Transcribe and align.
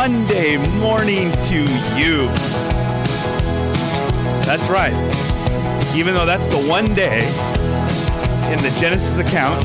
Monday 0.00 0.56
morning 0.78 1.30
to 1.44 1.58
you. 1.94 2.26
That's 4.46 4.66
right. 4.70 4.94
Even 5.94 6.14
though 6.14 6.24
that's 6.24 6.46
the 6.46 6.56
one 6.56 6.94
day 6.94 7.18
in 8.50 8.58
the 8.62 8.74
Genesis 8.80 9.18
account 9.18 9.62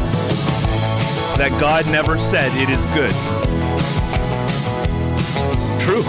that 1.38 1.56
God 1.62 1.86
never 1.86 2.20
said 2.20 2.52
it 2.62 2.70
is 2.70 2.86
good. 2.88 3.14
True. 5.82 6.04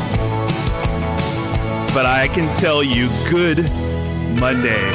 But 1.94 2.06
I 2.06 2.26
can 2.34 2.48
tell 2.58 2.82
you, 2.82 3.08
good 3.30 3.58
Monday 4.40 4.90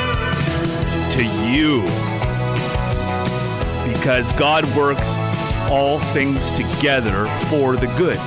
to 1.15 1.23
you. 1.49 1.83
Because 3.93 4.29
God 4.33 4.65
works 4.75 5.09
all 5.71 5.99
things 6.11 6.52
together 6.52 7.27
for 7.49 7.77
the 7.77 7.87
good. 7.97 8.20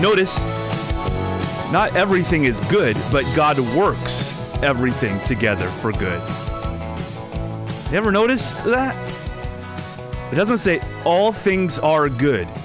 Notice, 0.00 0.38
not 1.70 1.94
everything 1.94 2.44
is 2.44 2.58
good, 2.70 2.96
but 3.12 3.22
God 3.36 3.58
works 3.76 4.34
everything 4.62 5.20
together 5.26 5.66
for 5.66 5.92
good. 5.92 6.22
You 7.90 7.98
ever 7.98 8.10
noticed 8.10 8.64
that? 8.64 8.96
It 10.32 10.36
doesn't 10.36 10.56
say 10.56 10.80
all 11.04 11.32
things 11.32 11.78
are 11.78 12.08
good. 12.08 12.48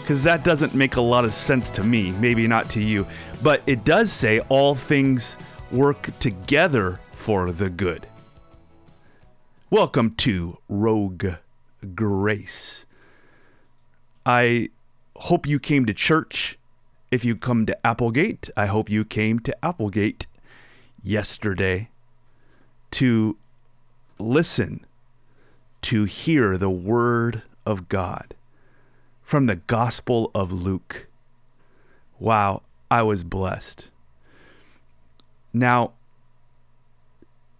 Because 0.00 0.22
that 0.22 0.42
doesn't 0.42 0.74
make 0.74 0.96
a 0.96 1.02
lot 1.02 1.26
of 1.26 1.34
sense 1.34 1.68
to 1.68 1.84
me, 1.84 2.12
maybe 2.12 2.46
not 2.46 2.70
to 2.70 2.80
you. 2.80 3.06
But 3.42 3.60
it 3.66 3.84
does 3.84 4.10
say 4.10 4.40
all 4.48 4.74
things 4.74 5.36
work 5.70 6.08
together 6.18 6.98
for 7.12 7.52
the 7.52 7.68
good. 7.68 8.06
Welcome 9.68 10.14
to 10.14 10.56
Rogue 10.70 11.26
Grace. 11.94 12.86
I 14.24 14.70
hope 15.18 15.46
you 15.46 15.58
came 15.58 15.84
to 15.86 15.94
church. 15.94 16.58
If 17.10 17.24
you 17.24 17.36
come 17.36 17.66
to 17.66 17.86
Applegate, 17.86 18.50
I 18.56 18.66
hope 18.66 18.90
you 18.90 19.04
came 19.04 19.40
to 19.40 19.64
Applegate 19.64 20.26
yesterday 21.02 21.88
to 22.92 23.36
listen, 24.18 24.84
to 25.82 26.04
hear 26.04 26.56
the 26.56 26.70
Word 26.70 27.42
of 27.66 27.88
God 27.88 28.34
from 29.22 29.46
the 29.46 29.56
Gospel 29.56 30.30
of 30.34 30.52
Luke. 30.52 31.06
Wow, 32.18 32.62
I 32.90 33.02
was 33.02 33.24
blessed. 33.24 33.88
Now, 35.52 35.92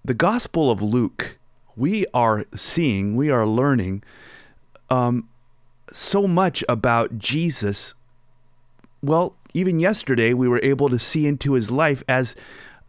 the 0.04 0.14
Gospel 0.14 0.70
of 0.70 0.82
Luke, 0.82 1.38
we 1.76 2.06
are 2.14 2.44
seeing, 2.54 3.16
we 3.16 3.30
are 3.30 3.46
learning 3.46 4.02
um, 4.90 5.28
so 5.92 6.26
much 6.26 6.64
about 6.68 7.18
Jesus. 7.18 7.94
Well, 9.02 9.36
even 9.54 9.78
yesterday, 9.78 10.34
we 10.34 10.48
were 10.48 10.60
able 10.62 10.88
to 10.88 10.98
see 10.98 11.26
into 11.26 11.54
his 11.54 11.70
life 11.70 12.02
as 12.08 12.34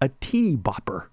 a 0.01 0.09
teeny 0.19 0.55
bopper 0.55 1.07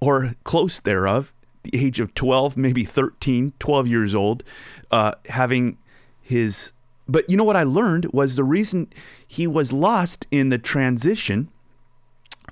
or 0.00 0.34
close 0.44 0.80
thereof, 0.80 1.32
the 1.64 1.84
age 1.84 2.00
of 2.00 2.14
12, 2.14 2.56
maybe 2.56 2.84
13, 2.84 3.52
12 3.58 3.88
years 3.88 4.14
old, 4.14 4.44
uh, 4.90 5.12
having 5.26 5.76
his. 6.20 6.72
But 7.08 7.28
you 7.28 7.36
know 7.36 7.44
what 7.44 7.56
I 7.56 7.62
learned 7.62 8.06
was 8.12 8.36
the 8.36 8.44
reason 8.44 8.92
he 9.26 9.46
was 9.46 9.72
lost 9.72 10.26
in 10.30 10.50
the 10.50 10.58
transition 10.58 11.48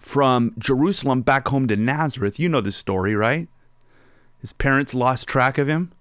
from 0.00 0.54
Jerusalem 0.58 1.22
back 1.22 1.48
home 1.48 1.68
to 1.68 1.76
Nazareth. 1.76 2.38
You 2.38 2.48
know 2.48 2.60
the 2.60 2.72
story, 2.72 3.14
right? 3.14 3.48
His 4.40 4.52
parents 4.52 4.94
lost 4.94 5.26
track 5.26 5.58
of 5.58 5.68
him. 5.68 5.92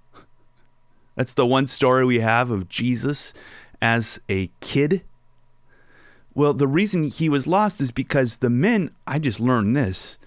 That's 1.16 1.34
the 1.34 1.46
one 1.46 1.68
story 1.68 2.06
we 2.06 2.20
have 2.20 2.52
of 2.52 2.70
Jesus 2.70 3.34
as 3.81 4.20
a 4.30 4.50
kid. 4.59 5.02
Well, 6.34 6.53
the 6.53 6.68
reason 6.68 7.03
he 7.03 7.30
was 7.30 7.48
lost 7.48 7.80
is 7.80 7.92
because 7.92 8.40
the 8.40 8.50
men, 8.50 8.92
I 9.08 9.20
just 9.20 9.40
learned 9.40 9.76
this, 9.76 10.18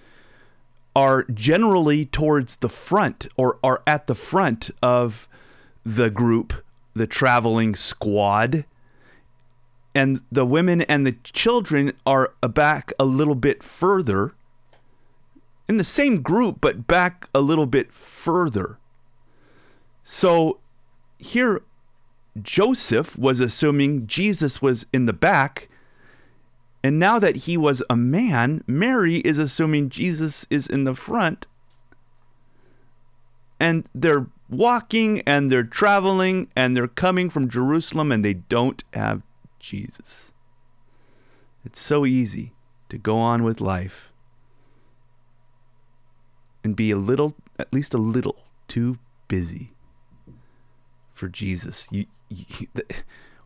are 0.97 1.25
generally 1.25 2.06
towards 2.06 2.56
the 2.56 2.69
front 2.69 3.28
or 3.37 3.59
are 3.62 3.82
at 3.87 4.06
the 4.06 4.15
front 4.15 4.71
of 4.82 5.28
the 5.84 6.10
group, 6.10 6.54
the 6.94 7.06
traveling 7.06 7.75
squad. 7.75 8.65
And 9.94 10.22
the 10.32 10.47
women 10.47 10.82
and 10.82 11.06
the 11.06 11.16
children 11.22 11.93
are 12.06 12.32
back 12.41 12.93
a 12.99 13.05
little 13.05 13.34
bit 13.34 13.62
further 13.62 14.32
in 15.69 15.76
the 15.76 15.84
same 15.84 16.22
group, 16.22 16.59
but 16.60 16.87
back 16.87 17.28
a 17.34 17.41
little 17.41 17.66
bit 17.66 17.93
further. 17.93 18.78
So 20.03 20.59
here, 21.19 21.62
Joseph 22.41 23.19
was 23.19 23.41
assuming 23.41 24.06
Jesus 24.06 24.62
was 24.62 24.87
in 24.93 25.06
the 25.06 25.12
back. 25.12 25.69
And 26.83 26.99
now 26.99 27.19
that 27.19 27.37
he 27.37 27.56
was 27.56 27.82
a 27.91 27.97
man, 27.97 28.62
Mary 28.67 29.17
is 29.17 29.38
assuming 29.38 29.91
Jesus 29.91 30.47
is 30.49 30.67
in 30.69 30.85
the 30.85 30.94
front. 30.94 31.47
And 33.59 33.88
they're 33.93 34.26
walking 34.49 35.20
and 35.23 35.50
they're 35.50 35.65
traveling 35.65 36.49
and 36.55 36.76
they're 36.76 36.87
coming 36.87 37.29
from 37.29 37.49
Jerusalem 37.49 38.12
and 38.12 38.25
they 38.25 38.35
don't 38.35 38.82
have 38.94 39.23
Jesus. 39.59 40.32
It's 41.64 41.81
so 41.81 42.06
easy 42.06 42.53
to 42.88 42.97
go 42.97 43.19
on 43.19 43.43
with 43.43 43.61
life 43.61 44.12
and 46.62 46.76
be 46.76 46.93
a 46.93 46.97
little, 46.97 47.35
at 47.59 47.73
least 47.73 47.93
a 47.93 47.99
little, 47.99 48.37
too 48.69 48.99
busy 49.26 49.73
for 51.19 51.29
Jesus. 51.29 51.88
You, 51.91 52.06
you, 52.31 52.69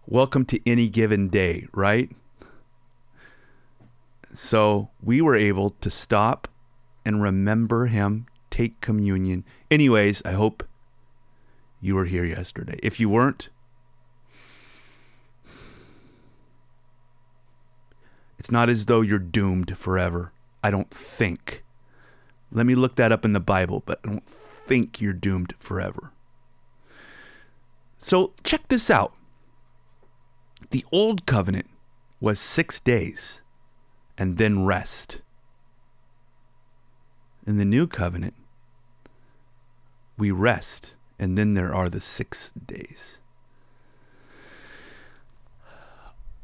welcome 0.07 0.45
to 0.47 0.61
any 0.69 0.89
given 0.89 1.29
day, 1.29 1.67
right? 1.73 2.11
So 4.35 4.91
we 5.03 5.21
were 5.21 5.35
able 5.35 5.71
to 5.81 5.91
stop 5.91 6.49
and 7.05 7.23
remember 7.23 7.87
him, 7.87 8.27
take 8.51 8.81
communion. 8.81 9.45
Anyways, 9.71 10.23
I 10.25 10.33
hope 10.33 10.63
you 11.81 11.95
were 11.95 12.05
here 12.05 12.25
yesterday. 12.25 12.79
If 12.83 13.01
you 13.01 13.09
weren't, 13.09 13.49
it's 18.39 18.51
not 18.51 18.69
as 18.69 18.87
though 18.87 19.01
you're 19.01 19.19
doomed 19.19 19.77
forever. 19.77 20.33
I 20.63 20.71
don't 20.71 20.91
think. 20.91 21.65
Let 22.53 22.67
me 22.67 22.75
look 22.75 22.97
that 22.97 23.13
up 23.13 23.25
in 23.25 23.33
the 23.33 23.41
Bible, 23.41 23.83
but 23.85 23.99
I 24.05 24.09
don't 24.09 24.29
think 24.29 25.01
you're 25.01 25.13
doomed 25.15 25.55
forever. 25.59 26.13
So 28.03 28.33
check 28.43 28.67
this 28.69 28.91
out. 28.91 29.15
The 30.71 30.85
old 30.93 31.25
covenant 31.25 31.67
was 32.21 32.41
six 32.41 32.81
days 32.81 33.43
and 34.19 34.39
then 34.39 34.67
rest. 34.67 35.23
In 37.47 37.57
the 37.57 37.65
new 37.65 37.87
covenant, 37.87 38.35
we 40.19 40.31
rest 40.31 40.95
and 41.19 41.39
then 41.39 41.55
there 41.55 41.75
are 41.75 41.89
the 41.89 42.01
six 42.01 42.53
days. 42.67 43.21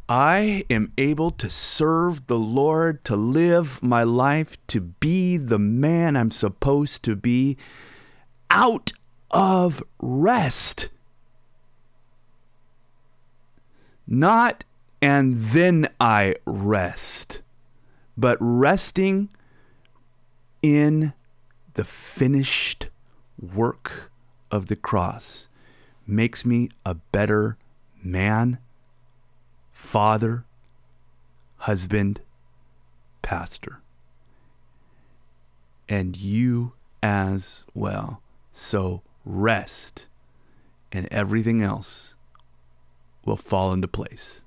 I 0.08 0.64
am 0.70 0.92
able 0.96 1.32
to 1.32 1.50
serve 1.50 2.28
the 2.28 2.38
Lord, 2.38 3.04
to 3.04 3.16
live 3.16 3.82
my 3.82 4.04
life, 4.04 4.56
to 4.68 4.80
be 4.80 5.36
the 5.36 5.58
man 5.58 6.16
I'm 6.16 6.30
supposed 6.30 7.02
to 7.02 7.16
be 7.16 7.58
out 8.48 8.92
of 9.30 9.82
rest. 10.00 10.88
Not 14.10 14.64
and 15.02 15.36
then 15.36 15.86
I 16.00 16.36
rest, 16.46 17.42
but 18.16 18.38
resting 18.40 19.28
in 20.62 21.12
the 21.74 21.84
finished 21.84 22.88
work 23.38 24.10
of 24.50 24.66
the 24.66 24.76
cross 24.76 25.48
makes 26.06 26.46
me 26.46 26.70
a 26.86 26.94
better 26.94 27.58
man 28.02 28.58
father, 29.72 30.44
husband, 31.58 32.22
pastor. 33.20 33.82
And 35.86 36.16
you 36.16 36.72
as 37.02 37.66
well. 37.74 38.22
So 38.52 39.02
rest, 39.24 40.06
and 40.90 41.06
everything 41.10 41.62
else 41.62 42.14
will 43.28 43.36
fall 43.36 43.72
into 43.72 43.86
place. 43.86 44.42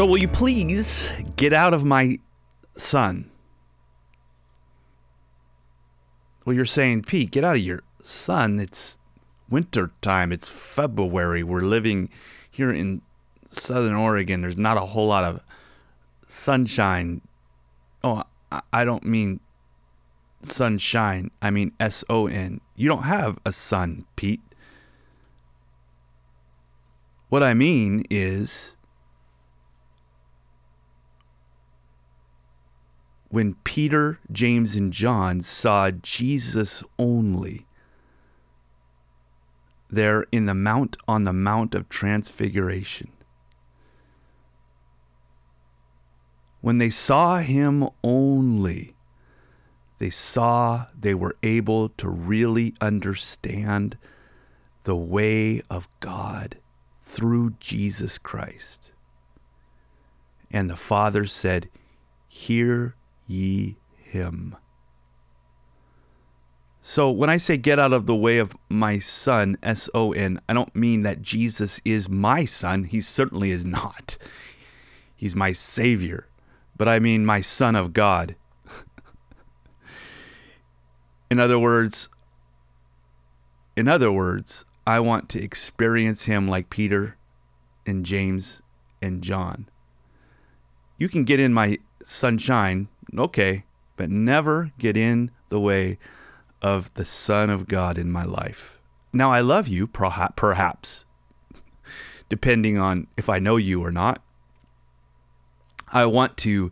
So, 0.00 0.06
will 0.06 0.16
you 0.16 0.28
please 0.28 1.10
get 1.36 1.52
out 1.52 1.74
of 1.74 1.84
my 1.84 2.18
son? 2.74 3.30
Well, 6.42 6.56
you're 6.56 6.64
saying, 6.64 7.02
Pete, 7.02 7.30
get 7.30 7.44
out 7.44 7.56
of 7.56 7.60
your 7.60 7.82
son. 8.02 8.58
It's 8.60 8.98
winter 9.50 9.90
time. 10.00 10.32
It's 10.32 10.48
February. 10.48 11.42
We're 11.42 11.60
living 11.60 12.08
here 12.50 12.72
in 12.72 13.02
Southern 13.50 13.92
Oregon. 13.92 14.40
There's 14.40 14.56
not 14.56 14.78
a 14.78 14.86
whole 14.86 15.06
lot 15.06 15.24
of 15.24 15.42
sunshine. 16.28 17.20
Oh, 18.02 18.24
I- 18.72 18.86
don't 18.86 19.04
mean 19.04 19.38
sunshine. 20.42 21.30
I 21.42 21.50
mean 21.50 21.72
S 21.78 22.04
O 22.08 22.26
N. 22.26 22.62
You 22.74 22.88
don't 22.88 23.02
have 23.02 23.38
a 23.44 23.52
son, 23.52 24.06
Pete. 24.16 24.40
What 27.28 27.42
I 27.42 27.52
mean 27.52 28.06
is 28.08 28.78
when 33.30 33.54
Peter, 33.64 34.18
James, 34.32 34.74
and 34.74 34.92
John 34.92 35.40
saw 35.40 35.90
Jesus 35.90 36.82
only 36.98 37.66
there 39.88 40.26
in 40.32 40.46
the 40.46 40.54
mount 40.54 40.96
on 41.08 41.24
the 41.24 41.32
Mount 41.32 41.74
of 41.74 41.88
Transfiguration. 41.88 43.10
When 46.60 46.78
they 46.78 46.90
saw 46.90 47.38
him 47.38 47.88
only, 48.04 48.94
they 49.98 50.10
saw 50.10 50.86
they 50.98 51.14
were 51.14 51.36
able 51.42 51.88
to 51.90 52.08
really 52.08 52.74
understand 52.80 53.96
the 54.84 54.96
way 54.96 55.62
of 55.70 55.88
God 56.00 56.58
through 57.02 57.54
Jesus 57.60 58.18
Christ. 58.18 58.90
And 60.50 60.68
the 60.68 60.76
Father 60.76 61.26
said, 61.26 61.68
Hear 62.28 62.94
ye 63.30 63.76
him. 63.96 64.56
So 66.82 67.10
when 67.10 67.30
I 67.30 67.36
say 67.36 67.56
get 67.56 67.78
out 67.78 67.92
of 67.92 68.06
the 68.06 68.14
way 68.16 68.38
of 68.38 68.56
my 68.68 68.98
son, 68.98 69.56
S 69.62 69.88
O 69.94 70.12
N, 70.12 70.40
I 70.48 70.54
don't 70.54 70.74
mean 70.74 71.02
that 71.02 71.22
Jesus 71.22 71.80
is 71.84 72.08
my 72.08 72.44
son. 72.44 72.84
He 72.84 73.00
certainly 73.00 73.50
is 73.50 73.64
not. 73.64 74.16
He's 75.14 75.36
my 75.36 75.52
Savior. 75.52 76.26
But 76.76 76.88
I 76.88 76.98
mean 76.98 77.26
my 77.26 77.42
Son 77.42 77.76
of 77.76 77.92
God. 77.92 78.34
in 81.30 81.38
other 81.38 81.58
words, 81.58 82.08
in 83.76 83.86
other 83.86 84.10
words, 84.10 84.64
I 84.86 84.98
want 85.00 85.28
to 85.30 85.42
experience 85.42 86.24
him 86.24 86.48
like 86.48 86.70
Peter 86.70 87.16
and 87.86 88.04
James 88.04 88.62
and 89.00 89.22
John. 89.22 89.68
You 90.98 91.08
can 91.08 91.24
get 91.24 91.38
in 91.38 91.52
my 91.52 91.78
sunshine, 92.04 92.88
okay, 93.18 93.64
but 93.96 94.10
never 94.10 94.72
get 94.78 94.96
in 94.96 95.30
the 95.48 95.60
way 95.60 95.98
of 96.62 96.92
the 96.94 97.04
Son 97.04 97.50
of 97.50 97.68
God 97.68 97.98
in 97.98 98.10
my 98.10 98.24
life. 98.24 98.78
Now, 99.12 99.30
I 99.32 99.40
love 99.40 99.66
you, 99.66 99.86
perhaps, 99.86 101.04
depending 102.28 102.78
on 102.78 103.06
if 103.16 103.28
I 103.28 103.38
know 103.38 103.56
you 103.56 103.84
or 103.84 103.90
not. 103.90 104.22
I 105.92 106.06
want 106.06 106.36
to 106.38 106.70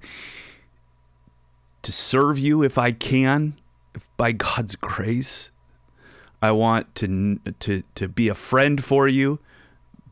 to 1.83 1.93
serve 1.93 2.39
you 2.39 2.63
if 2.63 2.79
I 2.79 2.93
can, 2.93 3.55
if 3.95 4.09
by 4.17 4.33
God's 4.33 4.77
grace. 4.77 5.51
I 6.41 6.53
want 6.53 6.95
to 6.97 7.41
to 7.61 7.83
to 7.97 8.09
be 8.09 8.29
a 8.29 8.35
friend 8.35 8.83
for 8.83 9.09
you, 9.09 9.41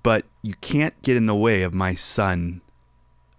but 0.02 0.24
you 0.42 0.54
can't 0.60 1.00
get 1.02 1.16
in 1.16 1.26
the 1.26 1.36
way 1.36 1.62
of 1.62 1.72
my 1.72 1.94
son 1.94 2.62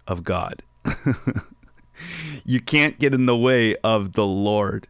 of 0.06 0.24
God. 0.24 0.62
you 2.44 2.60
can't 2.60 2.98
get 2.98 3.14
in 3.14 3.26
the 3.26 3.36
way 3.36 3.74
of 3.76 4.12
the 4.12 4.26
Lord. 4.26 4.88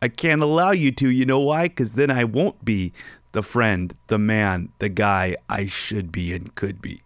I 0.00 0.08
can't 0.08 0.42
allow 0.42 0.70
you 0.70 0.92
to. 0.92 1.08
You 1.08 1.26
know 1.26 1.40
why? 1.40 1.64
Because 1.64 1.94
then 1.94 2.10
I 2.10 2.24
won't 2.24 2.64
be 2.64 2.92
the 3.32 3.42
friend, 3.42 3.94
the 4.06 4.18
man, 4.18 4.70
the 4.78 4.88
guy 4.88 5.36
I 5.48 5.66
should 5.66 6.12
be 6.12 6.32
and 6.32 6.54
could 6.54 6.80
be. 6.80 7.02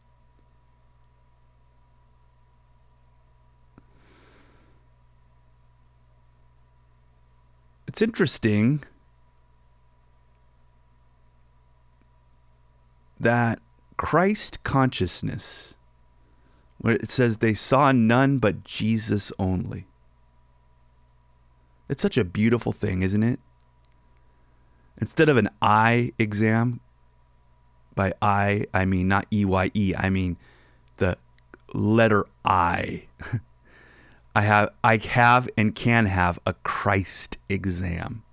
It's 7.86 8.00
interesting 8.00 8.82
that 13.20 13.60
Christ 13.98 14.64
consciousness 14.64 15.74
where 16.82 16.96
it 16.96 17.08
says 17.08 17.38
they 17.38 17.54
saw 17.54 17.92
none 17.92 18.38
but 18.38 18.64
Jesus 18.64 19.32
only. 19.38 19.86
It's 21.88 22.02
such 22.02 22.18
a 22.18 22.24
beautiful 22.24 22.72
thing, 22.72 23.02
isn't 23.02 23.22
it? 23.22 23.38
Instead 25.00 25.28
of 25.28 25.36
an 25.36 25.48
eye 25.62 26.12
exam, 26.18 26.80
by 27.94 28.12
I, 28.20 28.66
I 28.74 28.84
mean 28.84 29.08
not 29.08 29.26
E 29.32 29.44
Y 29.44 29.70
E, 29.74 29.94
I 29.96 30.10
mean 30.10 30.36
the 30.96 31.16
letter 31.72 32.26
I. 32.44 33.04
I 34.34 34.42
have 34.42 34.70
I 34.82 34.96
have 34.96 35.48
and 35.56 35.74
can 35.74 36.06
have 36.06 36.38
a 36.46 36.54
Christ 36.54 37.38
exam. 37.48 38.24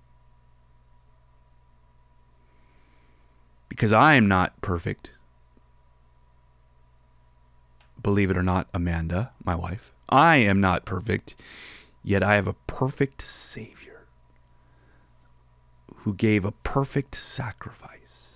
Because 3.68 3.92
I 3.92 4.14
am 4.16 4.26
not 4.26 4.60
perfect. 4.60 5.10
Believe 8.02 8.30
it 8.30 8.36
or 8.36 8.42
not, 8.42 8.68
Amanda, 8.72 9.32
my 9.44 9.54
wife, 9.54 9.92
I 10.08 10.36
am 10.36 10.60
not 10.60 10.84
perfect, 10.84 11.34
yet 12.02 12.22
I 12.22 12.34
have 12.36 12.46
a 12.46 12.54
perfect 12.66 13.22
Savior 13.22 14.06
who 15.96 16.14
gave 16.14 16.44
a 16.44 16.52
perfect 16.52 17.14
sacrifice, 17.14 18.34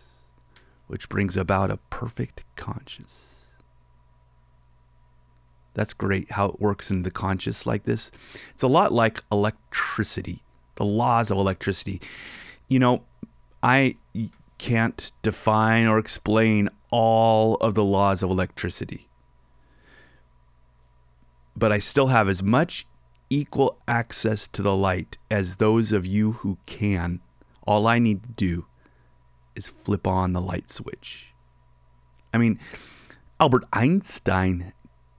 which 0.87 1.09
brings 1.09 1.37
about 1.37 1.71
a 1.71 1.79
perfect 1.89 2.45
conscience. 2.57 3.31
That's 5.73 5.95
great 5.95 6.31
how 6.31 6.47
it 6.47 6.61
works 6.61 6.91
in 6.91 7.03
the 7.03 7.11
conscious 7.11 7.67
like 7.67 7.85
this. 7.85 8.11
It's 8.53 8.63
a 8.63 8.69
lot 8.69 8.93
like 8.93 9.23
electricity, 9.33 10.43
the 10.77 10.85
laws 10.85 11.31
of 11.31 11.39
electricity. 11.39 12.01
You 12.69 12.79
know, 12.79 13.03
I 13.63 13.97
can't 14.59 15.11
define 15.23 15.87
or 15.87 15.99
explain 15.99 16.69
all 16.91 17.57
of 17.57 17.75
the 17.75 17.83
laws 17.83 18.23
of 18.23 18.31
electricity, 18.31 19.09
but 21.57 21.73
I 21.73 21.79
still 21.79 22.09
have 22.09 22.29
as 22.29 22.43
much 22.43 22.87
equal 23.31 23.79
access 23.89 24.49
to 24.49 24.63
the 24.63 24.77
light 24.77 25.19
as 25.31 25.57
those 25.57 25.93
of 25.93 26.07
you 26.07 26.33
who 26.33 26.59
can. 26.67 27.21
All 27.67 27.87
I 27.87 27.99
need 27.99 28.23
to 28.23 28.29
do 28.31 28.67
is 29.55 29.69
flip 29.69 30.07
on 30.07 30.33
the 30.33 30.41
light 30.41 30.71
switch. 30.71 31.33
I 32.33 32.39
mean, 32.39 32.59
Albert 33.41 33.65
Einstein 33.73 34.73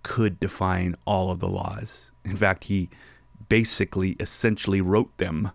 could 0.04 0.40
define 0.40 0.96
all 1.06 1.32
of 1.32 1.40
the 1.40 1.48
laws. 1.48 2.12
In 2.24 2.36
fact, 2.36 2.66
he 2.66 2.90
basically 3.50 4.12
essentially 4.20 4.82
wrote 4.82 5.16
them, 5.18 5.52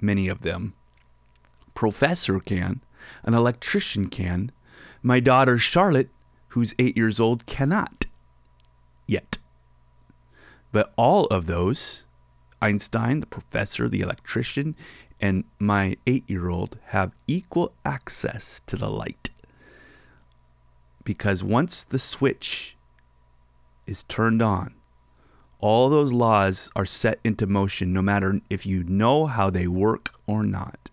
many 0.00 0.28
of 0.28 0.42
them. 0.42 0.74
Professor 1.74 2.40
can, 2.40 2.80
an 3.22 3.34
electrician 3.34 4.08
can. 4.08 4.50
My 5.02 5.20
daughter 5.20 5.58
Charlotte, 5.58 6.10
who's 6.48 6.74
eight 6.78 6.96
years 6.96 7.20
old, 7.20 7.46
cannot 7.46 7.99
yet. 9.10 9.38
But 10.72 10.92
all 10.96 11.26
of 11.26 11.46
those, 11.46 12.04
Einstein, 12.62 13.20
the 13.20 13.26
professor, 13.26 13.88
the 13.88 14.00
electrician, 14.00 14.76
and 15.20 15.44
my 15.58 15.96
eight 16.06 16.24
year 16.28 16.48
old, 16.48 16.78
have 16.86 17.12
equal 17.26 17.72
access 17.84 18.62
to 18.66 18.76
the 18.76 18.88
light. 18.88 19.30
Because 21.02 21.42
once 21.42 21.84
the 21.84 21.98
switch 21.98 22.76
is 23.86 24.04
turned 24.04 24.40
on, 24.40 24.74
all 25.58 25.90
those 25.90 26.12
laws 26.12 26.70
are 26.76 26.86
set 26.86 27.18
into 27.24 27.46
motion 27.46 27.92
no 27.92 28.00
matter 28.00 28.40
if 28.48 28.64
you 28.64 28.84
know 28.84 29.26
how 29.26 29.50
they 29.50 29.66
work 29.66 30.10
or 30.26 30.42
not. 30.42 30.88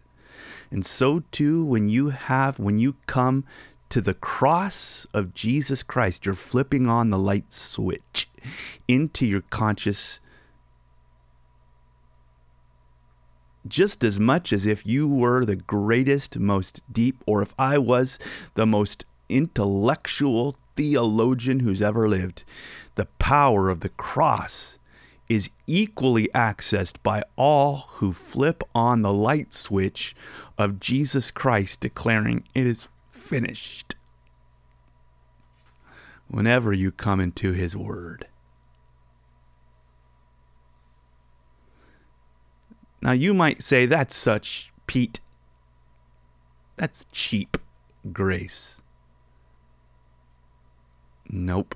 And 0.72 0.86
so 0.86 1.24
too 1.32 1.64
when 1.64 1.88
you 1.88 2.10
have 2.10 2.60
when 2.60 2.80
you 2.80 2.96
come 3.06 3.46
to 3.89 4.01
the 4.01 4.13
cross 4.13 5.08
of 5.13 5.34
Jesus 5.34 5.84
Christ, 5.84 6.25
you're 6.25 6.36
flipping 6.36 6.88
on 6.88 7.10
the 7.10 7.17
light 7.17 7.51
switch 7.53 8.29
into 8.88 9.25
your 9.25 9.41
conscious 9.41 10.20
just 13.67 14.03
as 14.03 14.20
much 14.20 14.53
as 14.53 14.65
if 14.65 14.86
you 14.86 15.08
were 15.08 15.46
the 15.46 15.56
greatest, 15.56 16.39
most 16.39 16.82
deep, 16.91 17.22
or 17.25 17.41
if 17.41 17.53
I 17.60 17.77
was 17.77 18.17
the 18.53 18.65
most 18.65 19.06
intellectual 19.29 20.56
theologian 20.75 21.60
who's 21.60 21.82
ever 21.82 22.08
lived. 22.08 22.44
The 22.96 23.08
power 23.20 23.70
of 23.70 23.82
the 23.82 23.89
cross 23.89 24.79
is 25.27 25.50
equally 25.65 26.29
accessed 26.34 26.96
by 27.03 27.24
all 27.36 27.88
who 27.89 28.13
flip 28.13 28.63
on 28.74 29.01
the 29.01 29.12
light 29.12 29.53
switch 29.53 30.15
of 30.58 30.79
Jesus 30.79 31.32
Christ 31.32 31.82
declaring, 31.82 32.44
It 32.56 32.65
is 32.65 32.88
finished. 33.28 33.96
Whenever 36.28 36.74
you 36.74 36.92
come 36.92 37.20
into 37.20 37.54
His 37.54 37.76
Word. 37.76 38.28
Now, 43.02 43.12
you 43.12 43.34
might 43.34 43.64
say, 43.64 43.86
That's 43.86 44.16
such, 44.16 44.72
Pete, 44.88 45.22
that's 46.78 47.06
cheap 47.12 47.58
grace. 48.14 48.82
Nope. 51.28 51.76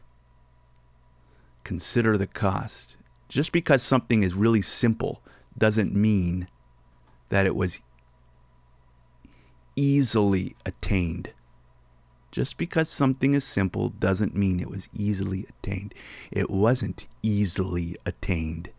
Consider 1.64 2.18
the 2.18 2.28
cost. 2.28 2.96
Just 3.28 3.52
because 3.52 3.82
something 3.82 4.24
is 4.24 4.36
really 4.36 4.62
simple 4.62 5.22
doesn't 5.58 5.94
mean 5.94 6.48
that 7.30 7.46
it 7.46 7.56
was 7.56 7.80
easily 9.76 10.56
attained. 10.66 11.34
Just 12.32 12.58
because 12.58 12.88
something 12.88 13.34
is 13.34 13.44
simple 13.44 13.90
doesn't 13.90 14.36
mean 14.36 14.60
it 14.60 14.70
was 14.70 14.88
easily 14.94 15.46
attained. 15.50 15.94
It 16.32 16.50
wasn't 16.50 17.08
easily 17.22 17.98
attained. 18.06 18.72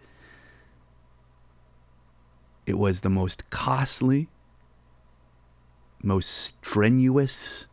It 2.65 2.79
was 2.79 3.03
the 3.03 3.11
most 3.11 3.51
costly, 3.51 4.29
most 6.03 6.29
strenuous, 6.29 7.67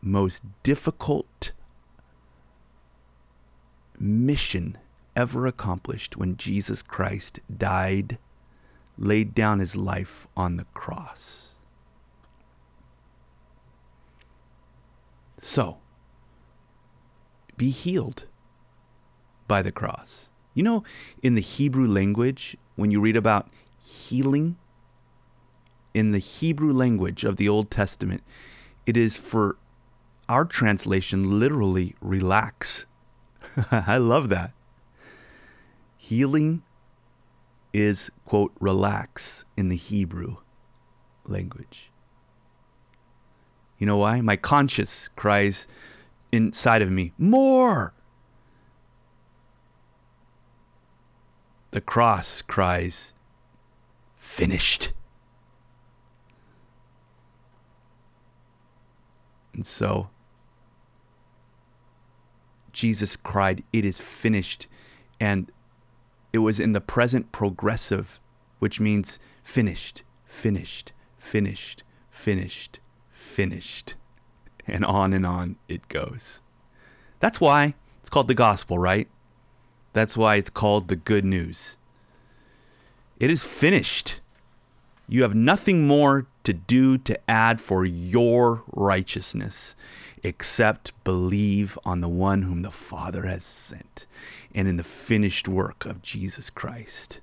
most 0.00 0.42
difficult 0.62 1.52
mission 3.98 4.78
ever 5.14 5.46
accomplished 5.46 6.16
when 6.16 6.36
Jesus 6.36 6.82
Christ 6.82 7.40
died, 7.54 8.18
laid 8.96 9.34
down 9.34 9.58
his 9.58 9.76
life 9.76 10.26
on 10.34 10.56
the 10.56 10.66
cross. 10.72 11.41
So, 15.42 15.78
be 17.56 17.70
healed 17.70 18.26
by 19.48 19.60
the 19.60 19.72
cross. 19.72 20.28
You 20.54 20.62
know, 20.62 20.84
in 21.22 21.34
the 21.34 21.40
Hebrew 21.40 21.86
language, 21.86 22.56
when 22.76 22.90
you 22.90 23.00
read 23.00 23.16
about 23.16 23.50
healing, 23.78 24.56
in 25.92 26.12
the 26.12 26.18
Hebrew 26.18 26.72
language 26.72 27.24
of 27.24 27.36
the 27.36 27.48
Old 27.48 27.70
Testament, 27.70 28.22
it 28.86 28.96
is 28.96 29.16
for 29.16 29.56
our 30.28 30.44
translation 30.44 31.38
literally 31.40 31.96
relax. 32.00 32.86
I 33.70 33.98
love 33.98 34.28
that. 34.28 34.52
Healing 35.96 36.62
is, 37.72 38.10
quote, 38.24 38.52
relax 38.60 39.44
in 39.56 39.68
the 39.68 39.76
Hebrew 39.76 40.36
language. 41.26 41.91
You 43.82 43.86
know 43.86 43.96
why? 43.96 44.20
My 44.20 44.36
conscience 44.36 45.08
cries 45.16 45.66
inside 46.30 46.82
of 46.82 46.90
me, 46.92 47.12
more. 47.18 47.92
The 51.72 51.80
cross 51.80 52.42
cries, 52.42 53.12
finished. 54.16 54.92
And 59.52 59.66
so 59.66 60.10
Jesus 62.72 63.16
cried, 63.16 63.64
It 63.72 63.84
is 63.84 63.98
finished. 63.98 64.68
And 65.18 65.50
it 66.32 66.38
was 66.38 66.60
in 66.60 66.70
the 66.70 66.80
present 66.80 67.32
progressive, 67.32 68.20
which 68.60 68.78
means 68.78 69.18
finished, 69.42 70.04
finished, 70.24 70.92
finished, 71.18 71.82
finished, 72.12 72.78
finished. 73.22 73.94
And 74.66 74.84
on 74.84 75.12
and 75.12 75.24
on 75.26 75.56
it 75.68 75.88
goes. 75.88 76.40
That's 77.20 77.40
why 77.40 77.74
it's 78.00 78.10
called 78.10 78.28
the 78.28 78.34
gospel, 78.34 78.78
right? 78.78 79.08
That's 79.92 80.16
why 80.16 80.36
it's 80.36 80.50
called 80.50 80.88
the 80.88 80.96
good 80.96 81.24
news. 81.24 81.76
It 83.18 83.30
is 83.30 83.44
finished. 83.44 84.20
You 85.08 85.22
have 85.22 85.34
nothing 85.34 85.86
more 85.86 86.26
to 86.44 86.52
do 86.52 86.98
to 86.98 87.30
add 87.30 87.60
for 87.60 87.84
your 87.84 88.64
righteousness 88.72 89.74
except 90.22 90.92
believe 91.04 91.78
on 91.84 92.00
the 92.00 92.08
one 92.08 92.42
whom 92.42 92.62
the 92.62 92.70
Father 92.70 93.26
has 93.26 93.44
sent 93.44 94.06
and 94.54 94.68
in 94.68 94.76
the 94.76 94.84
finished 94.84 95.48
work 95.48 95.84
of 95.84 96.02
Jesus 96.02 96.50
Christ. 96.50 97.20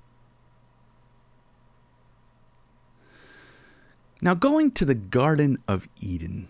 Now, 4.22 4.34
going 4.34 4.72
to 4.72 4.84
the 4.84 4.94
Garden 4.94 5.58
of 5.66 5.88
Eden, 6.00 6.48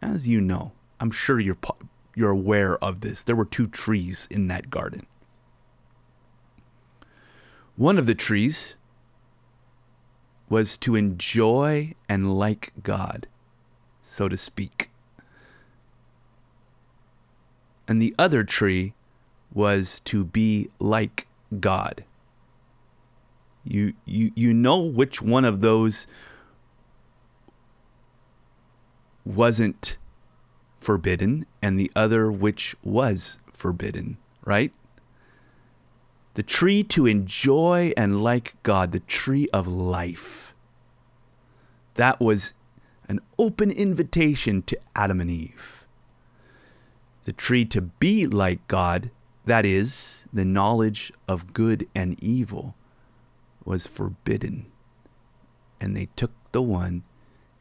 as 0.00 0.26
you 0.26 0.40
know, 0.40 0.72
I'm 0.98 1.10
sure 1.10 1.38
you're 1.38 1.58
you're 2.14 2.30
aware 2.30 2.82
of 2.82 3.00
this. 3.00 3.22
There 3.22 3.36
were 3.36 3.44
two 3.44 3.66
trees 3.66 4.26
in 4.30 4.48
that 4.48 4.70
garden. 4.70 5.06
One 7.76 7.98
of 7.98 8.06
the 8.06 8.14
trees 8.14 8.78
was 10.48 10.78
to 10.78 10.94
enjoy 10.94 11.94
and 12.08 12.38
like 12.38 12.72
God, 12.82 13.26
so 14.00 14.28
to 14.28 14.38
speak. 14.38 14.90
And 17.86 18.00
the 18.00 18.14
other 18.18 18.42
tree 18.42 18.94
was 19.52 20.00
to 20.06 20.24
be 20.24 20.70
like 20.78 21.26
God. 21.60 22.04
You 23.68 23.94
you 24.04 24.30
you 24.34 24.54
know 24.54 24.78
which 24.78 25.20
one 25.20 25.44
of 25.44 25.60
those 25.60 26.06
wasn't 29.24 29.98
forbidden 30.80 31.46
and 31.60 31.78
the 31.78 31.90
other 31.96 32.30
which 32.30 32.76
was 32.84 33.40
forbidden, 33.52 34.18
right? 34.44 34.72
The 36.34 36.44
tree 36.44 36.84
to 36.84 37.06
enjoy 37.06 37.92
and 37.96 38.22
like 38.22 38.54
God, 38.62 38.92
the 38.92 39.00
tree 39.00 39.48
of 39.52 39.66
life. 39.66 40.54
That 41.94 42.20
was 42.20 42.54
an 43.08 43.20
open 43.38 43.70
invitation 43.70 44.62
to 44.62 44.78
Adam 44.94 45.20
and 45.20 45.30
Eve. 45.30 45.86
The 47.24 47.32
tree 47.32 47.64
to 47.66 47.80
be 47.80 48.26
like 48.26 48.68
God, 48.68 49.10
that 49.46 49.64
is, 49.64 50.24
the 50.32 50.44
knowledge 50.44 51.12
of 51.26 51.52
good 51.52 51.88
and 51.94 52.22
evil, 52.22 52.74
was 53.66 53.86
forbidden. 53.86 54.66
And 55.80 55.94
they 55.94 56.08
took 56.16 56.32
the 56.52 56.62
one 56.62 57.02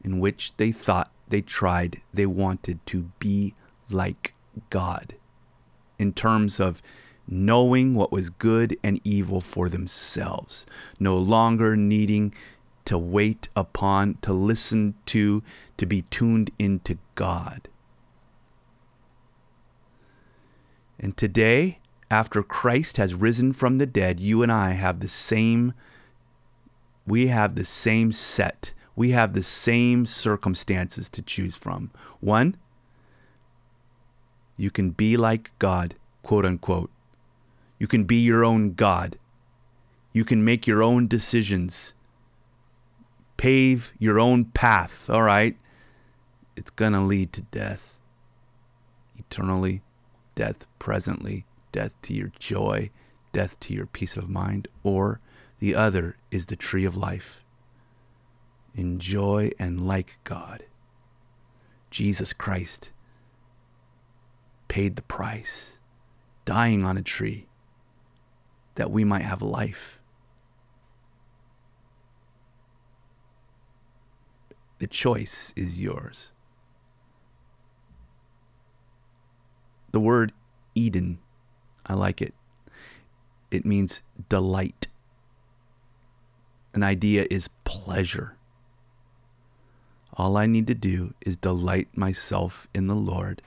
in 0.04 0.20
which 0.20 0.54
they 0.56 0.72
thought 0.72 1.12
they 1.28 1.42
tried, 1.42 2.02
they 2.14 2.26
wanted 2.26 2.86
to 2.86 3.12
be 3.20 3.56
like 3.90 4.34
God 4.70 5.16
in 5.98 6.14
terms 6.14 6.60
of 6.60 6.82
knowing 7.28 7.96
what 7.96 8.12
was 8.12 8.30
good 8.30 8.78
and 8.84 9.02
evil 9.04 9.42
for 9.42 9.68
themselves, 9.68 10.66
no 11.00 11.18
longer 11.18 11.76
needing 11.76 12.34
to 12.86 12.98
wait 12.98 13.50
upon, 13.56 14.16
to 14.22 14.32
listen 14.32 14.94
to, 15.08 15.42
to 15.78 15.86
be 15.86 16.04
tuned 16.04 16.52
into 16.60 16.98
God. 17.16 17.68
And 21.00 21.18
today, 21.18 21.80
after 22.12 22.44
Christ 22.44 22.98
has 22.98 23.16
risen 23.16 23.54
from 23.54 23.80
the 23.80 23.88
dead, 23.88 24.20
you 24.20 24.44
and 24.44 24.52
I 24.52 24.72
have 24.72 25.00
the 25.00 25.08
same 25.08 25.74
we 27.08 27.28
have 27.28 27.56
the 27.56 27.66
same 27.66 28.12
set. 28.12 28.74
We 28.96 29.12
have 29.12 29.34
the 29.34 29.44
same 29.44 30.06
circumstances 30.06 31.10
to 31.10 31.22
choose 31.22 31.56
from. 31.56 31.92
One, 32.20 32.56
you 34.58 34.72
can 34.72 34.92
be 34.92 35.18
like 35.18 35.52
God, 35.60 35.96
quote 36.24 36.46
unquote. 36.46 36.90
You 37.78 37.88
can 37.88 38.06
be 38.06 38.18
your 38.18 38.46
own 38.46 38.74
God. 38.74 39.18
You 40.14 40.24
can 40.24 40.46
make 40.46 40.66
your 40.66 40.82
own 40.82 41.08
decisions, 41.08 41.94
pave 43.36 43.92
your 44.00 44.18
own 44.18 44.46
path, 44.46 45.10
all 45.10 45.24
right? 45.24 45.58
It's 46.56 46.72
to 46.94 47.02
lead 47.02 47.34
to 47.34 47.42
death. 47.42 47.98
Eternally, 49.18 49.82
death 50.36 50.68
presently, 50.80 51.46
death 51.74 51.94
to 52.04 52.14
your 52.14 52.32
joy, 52.40 52.90
death 53.34 53.60
to 53.60 53.74
your 53.74 53.86
peace 53.86 54.16
of 54.16 54.30
mind, 54.30 54.70
or 54.84 55.20
the 55.60 55.76
other 55.76 56.18
is 56.32 56.48
the 56.48 56.56
tree 56.56 56.86
of 56.86 56.96
life. 56.96 57.44
Enjoy 58.76 59.52
and 59.58 59.80
like 59.80 60.18
God. 60.24 60.66
Jesus 61.90 62.34
Christ 62.34 62.92
paid 64.68 64.96
the 64.96 65.02
price, 65.02 65.80
dying 66.44 66.84
on 66.84 66.98
a 66.98 67.02
tree 67.02 67.48
that 68.76 68.92
we 68.92 69.06
might 69.06 69.22
have 69.22 69.42
life. 69.42 70.00
The 74.80 74.88
choice 74.88 75.54
is 75.56 75.80
yours. 75.80 76.34
The 79.92 80.02
word 80.02 80.34
Eden, 80.76 81.20
I 81.86 81.94
like 81.94 82.22
it. 82.22 82.34
It 83.50 83.66
means 83.66 84.02
delight. 84.28 84.88
An 86.76 86.84
idea 86.84 87.26
is 87.32 87.48
pleasure. 87.64 88.36
All 90.18 90.36
I 90.36 90.46
need 90.46 90.68
to 90.68 90.76
do 90.76 91.14
is 91.22 91.38
delight 91.38 91.88
myself 91.96 92.68
in 92.74 92.88
the 92.88 92.96
Lord 92.96 93.42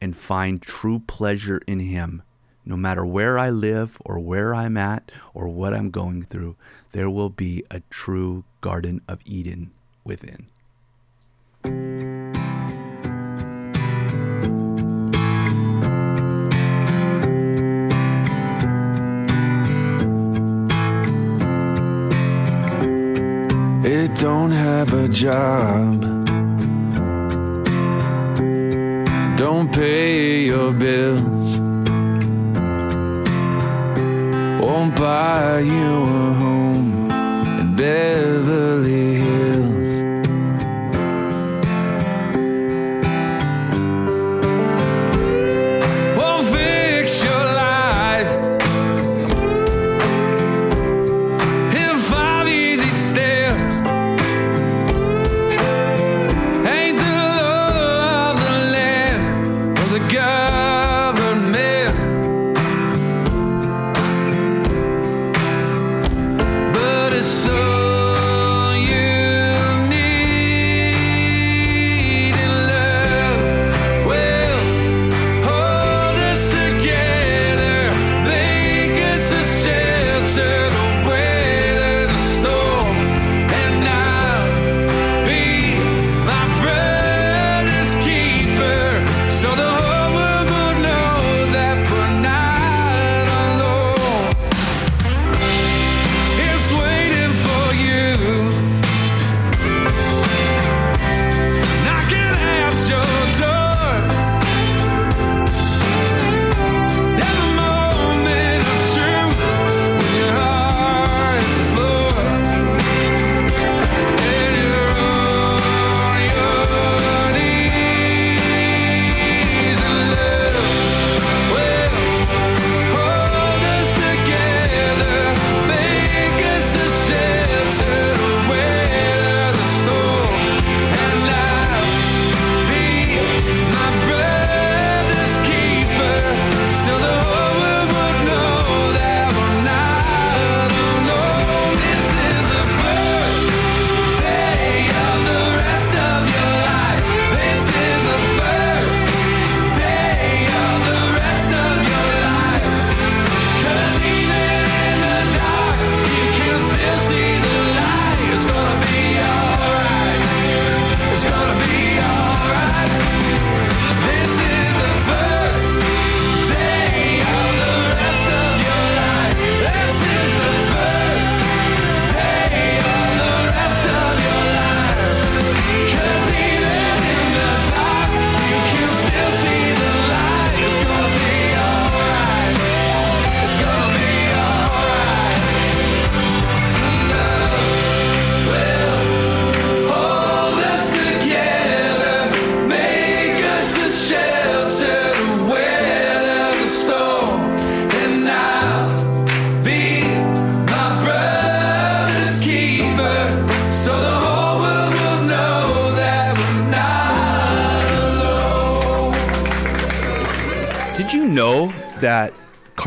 and 0.00 0.16
find 0.16 0.60
true 0.60 0.98
pleasure 0.98 1.62
in 1.68 1.78
Him. 1.78 2.22
No 2.66 2.76
matter 2.76 3.06
where 3.06 3.38
I 3.38 3.50
live 3.50 3.98
or 4.04 4.18
where 4.18 4.52
I'm 4.52 4.76
at 4.76 5.12
or 5.32 5.46
what 5.46 5.72
I'm 5.72 5.92
going 5.92 6.24
through, 6.24 6.56
there 6.90 7.08
will 7.08 7.30
be 7.30 7.62
a 7.70 7.82
true 7.88 8.42
Garden 8.60 9.00
of 9.06 9.20
Eden 9.24 9.70
within. 10.02 10.48
Don't 24.24 24.52
have 24.52 24.90
a 24.94 25.06
job. 25.06 26.00
Don't 29.36 29.70
pay 29.70 30.44
your 30.44 30.72
bills. 30.72 31.58
Won't 34.64 34.96
buy 34.96 35.60
you 35.60 35.92
a 36.20 36.32
home 36.42 37.10
in 37.60 37.76
Beverly 37.76 39.13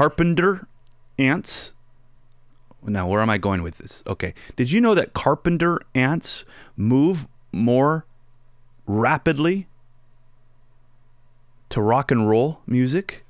carpenter 0.08 0.66
ants? 1.20 1.74
Now, 2.82 3.10
where 3.10 3.20
am 3.20 3.30
I 3.30 3.38
going 3.38 3.62
with 3.62 3.78
this? 3.78 4.04
Okay. 4.08 4.34
Did 4.56 4.72
you 4.72 4.80
know 4.80 4.96
that 4.96 5.14
carpenter 5.14 5.82
ants 5.94 6.46
move 6.78 7.28
more 7.52 8.06
rapidly 8.86 9.68
to 11.70 11.82
rock 11.82 12.10
and 12.10 12.30
roll 12.30 12.62
music? 12.66 13.26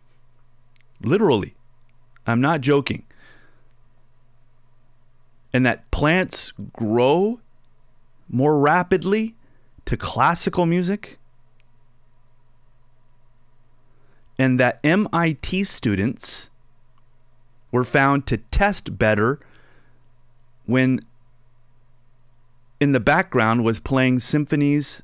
Literally. 1.01 1.55
I'm 2.27 2.41
not 2.41 2.61
joking. 2.61 3.03
And 5.51 5.65
that 5.65 5.89
plants 5.89 6.53
grow 6.73 7.39
more 8.29 8.59
rapidly 8.59 9.35
to 9.85 9.97
classical 9.97 10.67
music? 10.67 11.17
And 14.37 14.59
that 14.59 14.79
MIT 14.83 15.63
students 15.63 16.51
were 17.71 17.83
found 17.83 18.25
to 18.27 18.37
test 18.37 18.97
better 18.97 19.39
when 20.65 20.99
in 22.79 22.91
the 22.91 22.99
background 22.99 23.63
was 23.63 23.79
playing 23.79 24.19
symphonies 24.19 25.03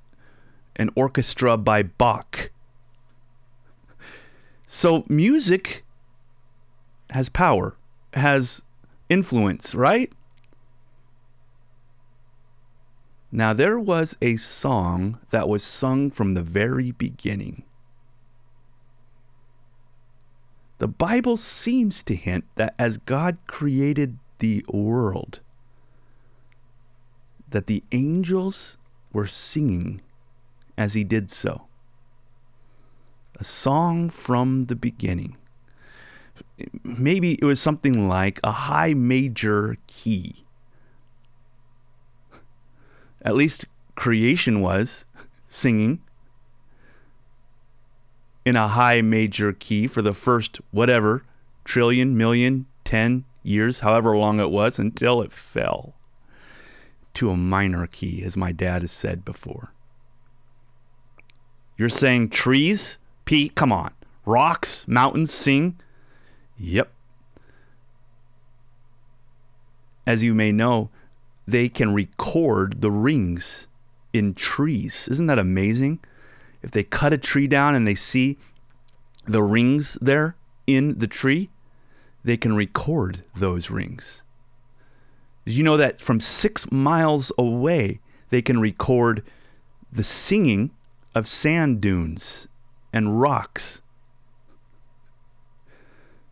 and 0.76 0.92
orchestra 0.96 1.58
by 1.58 1.84
Bach. 1.84 2.52
So 4.66 5.06
music 5.08 5.86
has 7.12 7.30
power, 7.30 7.76
has 8.14 8.62
influence, 9.10 9.76
right? 9.76 10.12
Now, 13.32 13.54
there 13.54 13.80
was 13.80 14.16
a 14.22 14.38
song 14.38 15.20
that 15.32 15.50
was 15.50 15.64
sung 15.64 16.12
from 16.12 16.34
the 16.34 16.44
very 16.44 16.92
beginning. 16.92 17.64
The 20.80 20.88
Bible 20.88 21.38
seems 21.38 22.04
to 22.04 22.16
hint 22.16 22.46
that 22.56 22.76
as 22.78 22.98
God 22.98 23.38
created 23.48 24.18
the 24.40 24.66
world, 24.68 25.40
that 27.50 27.68
the 27.68 27.84
angels 27.92 28.78
were 29.12 29.28
singing 29.28 30.02
as 30.78 30.94
he 30.94 31.04
did 31.04 31.32
so. 31.32 31.68
A 33.40 33.44
song 33.44 34.10
from 34.10 34.66
the 34.66 34.76
beginning. 34.76 35.38
Maybe 36.84 37.34
it 37.34 37.46
was 37.46 37.62
something 37.62 38.08
like 38.08 38.40
a 38.44 38.52
high 38.52 38.94
major 38.94 39.78
key. 39.88 40.44
At 43.22 43.36
least 43.36 43.66
creation 43.96 44.60
was 44.62 45.06
singing 45.48 46.02
in 48.46 48.56
a 48.56 48.68
high 48.68 49.02
major 49.02 49.54
key 49.54 49.88
for 49.88 50.02
the 50.02 50.14
first 50.14 50.60
whatever 50.72 51.24
trillion, 51.64 52.18
million, 52.18 52.66
ten 52.84 53.24
years, 53.42 53.80
however 53.80 54.18
long 54.18 54.40
it 54.40 54.50
was, 54.50 54.80
until 54.80 55.22
it 55.22 55.32
fell 55.32 55.96
to 57.14 57.30
a 57.30 57.38
minor 57.38 57.88
key, 57.88 58.24
as 58.24 58.36
my 58.36 58.52
dad 58.52 58.82
has 58.82 58.92
said 58.92 59.24
before. 59.24 59.72
You're 61.78 61.90
saying 61.90 62.30
trees? 62.30 62.98
Pete, 63.26 63.56
come 63.56 63.72
on. 63.72 63.94
Rocks, 64.26 64.88
mountains 64.88 65.34
sing? 65.34 65.80
Yep. 66.58 66.92
As 70.06 70.24
you 70.24 70.34
may 70.34 70.52
know, 70.52 70.90
they 71.48 71.70
can 71.70 71.94
record 71.94 72.82
the 72.82 72.92
rings 72.92 73.68
in 74.12 74.34
trees. 74.34 75.08
Isn't 75.10 75.28
that 75.28 75.40
amazing? 75.40 76.00
If 76.64 76.72
they 76.72 76.84
cut 76.84 77.14
a 77.14 77.18
tree 77.18 77.48
down 77.48 77.76
and 77.76 77.86
they 77.86 77.96
see 77.96 78.38
the 79.26 79.44
rings 79.44 79.98
there 80.02 80.36
in 80.66 80.98
the 80.98 81.08
tree, 81.08 81.50
they 82.24 82.38
can 82.38 82.56
record 82.56 83.24
those 83.36 83.70
rings. 83.70 84.24
Did 85.46 85.56
you 85.56 85.64
know 85.64 85.78
that 85.78 86.00
from 86.00 86.20
six 86.22 86.72
miles 86.72 87.32
away, 87.38 88.00
they 88.30 88.42
can 88.42 88.60
record 88.60 89.24
the 89.92 90.04
singing 90.04 90.72
of 91.14 91.28
sand 91.28 91.82
dunes 91.82 92.48
and 92.94 93.20
rocks? 93.20 93.82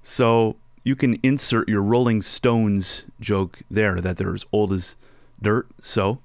So 0.01 0.55
you 0.83 0.95
can 0.95 1.19
insert 1.21 1.69
your 1.69 1.81
Rolling 1.81 2.21
Stones 2.21 3.03
joke 3.19 3.59
there 3.69 3.99
that 3.99 4.17
they're 4.17 4.33
as 4.33 4.45
old 4.51 4.71
as 4.73 4.95
dirt. 5.41 5.67
So 5.81 6.19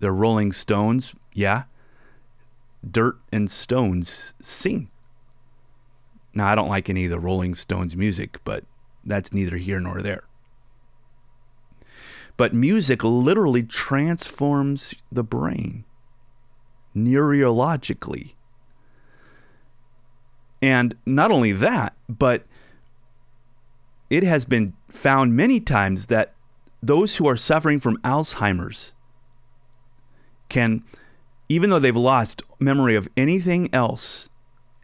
they're 0.00 0.12
Rolling 0.12 0.52
Stones. 0.52 1.14
Yeah. 1.34 1.64
Dirt 2.88 3.18
and 3.30 3.50
stones 3.50 4.34
sing. 4.40 4.88
Now, 6.34 6.48
I 6.48 6.54
don't 6.54 6.68
like 6.68 6.88
any 6.88 7.04
of 7.04 7.10
the 7.10 7.20
Rolling 7.20 7.54
Stones 7.54 7.96
music, 7.96 8.38
but 8.44 8.64
that's 9.04 9.32
neither 9.32 9.56
here 9.56 9.80
nor 9.80 10.00
there. 10.00 10.24
But 12.36 12.54
music 12.54 13.04
literally 13.04 13.62
transforms 13.62 14.94
the 15.10 15.22
brain 15.22 15.84
neurologically. 16.96 18.34
And 20.60 20.96
not 21.04 21.30
only 21.30 21.52
that, 21.52 21.94
but 22.08 22.44
it 24.08 24.22
has 24.22 24.44
been 24.44 24.74
found 24.90 25.36
many 25.36 25.60
times 25.60 26.06
that 26.06 26.34
those 26.82 27.16
who 27.16 27.28
are 27.28 27.36
suffering 27.36 27.80
from 27.80 27.96
Alzheimer's 27.98 28.92
can, 30.48 30.84
even 31.52 31.68
though 31.68 31.78
they've 31.78 31.94
lost 31.94 32.42
memory 32.58 32.94
of 32.94 33.06
anything 33.14 33.68
else, 33.74 34.30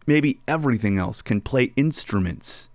maybe 0.07 0.38
everything 0.46 0.98
else, 0.98 1.22
can 1.22 1.40
play 1.40 1.72
instruments 1.76 2.68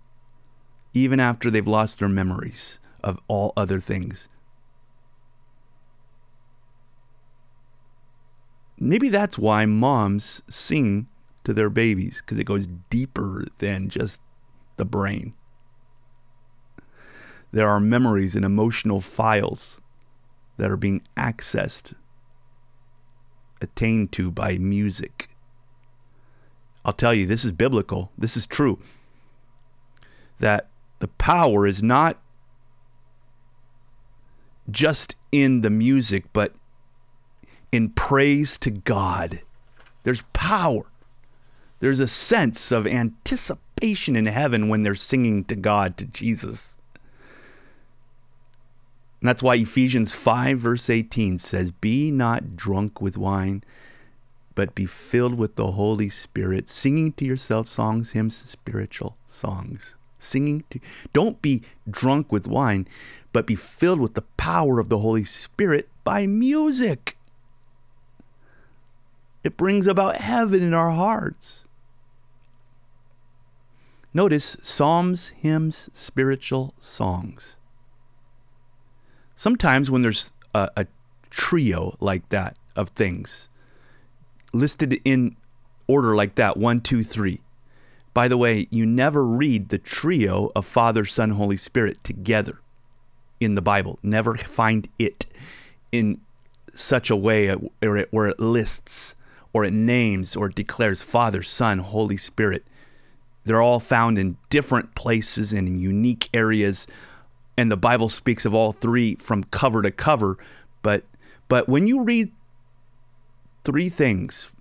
even 0.94 1.20
after 1.20 1.48
they've 1.48 1.68
lost 1.68 2.00
their 2.00 2.08
memories 2.08 2.80
of 3.04 3.20
all 3.28 3.52
other 3.56 3.78
things. 3.78 4.28
Maybe 8.80 9.08
that's 9.10 9.38
why 9.38 9.64
moms 9.64 10.42
sing 10.50 11.06
to 11.44 11.54
their 11.54 11.70
babies, 11.70 12.16
because 12.20 12.40
it 12.40 12.44
goes 12.46 12.66
deeper 12.90 13.44
than 13.58 13.88
just 13.88 14.20
the 14.76 14.84
brain. 14.84 15.34
There 17.52 17.68
are 17.68 17.78
memories 17.78 18.34
and 18.34 18.44
emotional 18.44 19.00
files 19.00 19.80
that 20.56 20.72
are 20.72 20.76
being 20.76 21.02
accessed, 21.16 21.94
attained 23.64 24.12
to 24.12 24.30
by 24.30 24.58
music. 24.58 25.28
I'll 26.84 26.92
tell 26.92 27.12
you, 27.12 27.26
this 27.26 27.44
is 27.44 27.50
biblical. 27.50 28.12
This 28.16 28.36
is 28.36 28.46
true. 28.46 28.78
That 30.38 30.68
the 31.00 31.08
power 31.08 31.66
is 31.66 31.82
not 31.82 32.18
just 34.70 35.16
in 35.32 35.62
the 35.62 35.70
music, 35.70 36.24
but 36.32 36.54
in 37.72 37.90
praise 37.90 38.56
to 38.58 38.70
God. 38.70 39.40
There's 40.04 40.22
power. 40.32 40.84
There's 41.80 42.00
a 42.00 42.06
sense 42.06 42.70
of 42.70 42.86
anticipation 42.86 44.16
in 44.16 44.26
heaven 44.26 44.68
when 44.68 44.82
they're 44.82 44.94
singing 44.94 45.44
to 45.44 45.56
God, 45.56 45.96
to 45.96 46.04
Jesus. 46.04 46.76
And 49.24 49.30
that's 49.30 49.42
why 49.42 49.54
Ephesians 49.54 50.12
5, 50.12 50.58
verse 50.58 50.90
18 50.90 51.38
says, 51.38 51.70
Be 51.70 52.10
not 52.10 52.58
drunk 52.58 53.00
with 53.00 53.16
wine, 53.16 53.64
but 54.54 54.74
be 54.74 54.84
filled 54.84 55.38
with 55.38 55.56
the 55.56 55.70
Holy 55.70 56.10
Spirit, 56.10 56.68
singing 56.68 57.10
to 57.14 57.24
yourself 57.24 57.66
songs, 57.66 58.10
hymns, 58.10 58.44
spiritual 58.44 59.16
songs. 59.26 59.96
Singing 60.18 60.62
to, 60.68 60.78
don't 61.14 61.40
be 61.40 61.62
drunk 61.88 62.30
with 62.30 62.46
wine, 62.46 62.86
but 63.32 63.46
be 63.46 63.54
filled 63.54 63.98
with 63.98 64.12
the 64.12 64.26
power 64.36 64.78
of 64.78 64.90
the 64.90 64.98
Holy 64.98 65.24
Spirit 65.24 65.88
by 66.04 66.26
music. 66.26 67.16
It 69.42 69.56
brings 69.56 69.86
about 69.86 70.16
heaven 70.16 70.62
in 70.62 70.74
our 70.74 70.90
hearts. 70.90 71.64
Notice 74.12 74.58
psalms, 74.60 75.30
hymns, 75.30 75.88
spiritual 75.94 76.74
songs. 76.78 77.56
Sometimes 79.36 79.90
when 79.90 80.02
there's 80.02 80.32
a, 80.54 80.70
a 80.76 80.86
trio 81.30 81.96
like 82.00 82.28
that 82.28 82.56
of 82.76 82.90
things 82.90 83.48
listed 84.52 85.00
in 85.04 85.36
order 85.86 86.14
like 86.14 86.36
that 86.36 86.56
one, 86.56 86.80
two, 86.80 87.02
three. 87.02 87.40
By 88.14 88.28
the 88.28 88.36
way, 88.36 88.68
you 88.70 88.86
never 88.86 89.24
read 89.24 89.68
the 89.68 89.78
trio 89.78 90.52
of 90.54 90.64
Father, 90.64 91.04
Son, 91.04 91.30
Holy 91.30 91.56
Spirit 91.56 92.02
together 92.04 92.60
in 93.40 93.56
the 93.56 93.62
Bible. 93.62 93.98
Never 94.02 94.36
find 94.36 94.88
it 94.98 95.26
in 95.90 96.20
such 96.72 97.10
a 97.10 97.16
way 97.16 97.48
where 97.50 98.28
it, 98.28 98.40
lists 98.40 99.14
or 99.52 99.64
it 99.64 99.72
names 99.72 100.36
or 100.36 100.46
it 100.46 100.54
declares 100.54 101.02
Father, 101.02 101.42
Son, 101.42 101.80
Holy 101.80 102.16
Spirit. 102.16 102.64
They're 103.44 103.62
all 103.62 103.80
found 103.80 104.18
in 104.18 104.36
different 104.48 104.94
places 104.94 105.52
and 105.52 105.68
in 105.68 105.78
unique 105.78 106.28
areas 106.32 106.86
and 107.56 107.70
the 107.70 107.76
Bible 107.76 108.08
speaks 108.08 108.44
of 108.44 108.54
all 108.54 108.72
three 108.72 109.14
from 109.16 109.44
cover 109.44 109.82
to 109.82 109.90
cover. 109.90 110.38
But 110.82 111.04
but 111.48 111.68
when 111.68 111.86
you 111.86 112.02
read 112.02 112.32
three 113.64 113.88
things, 113.88 114.52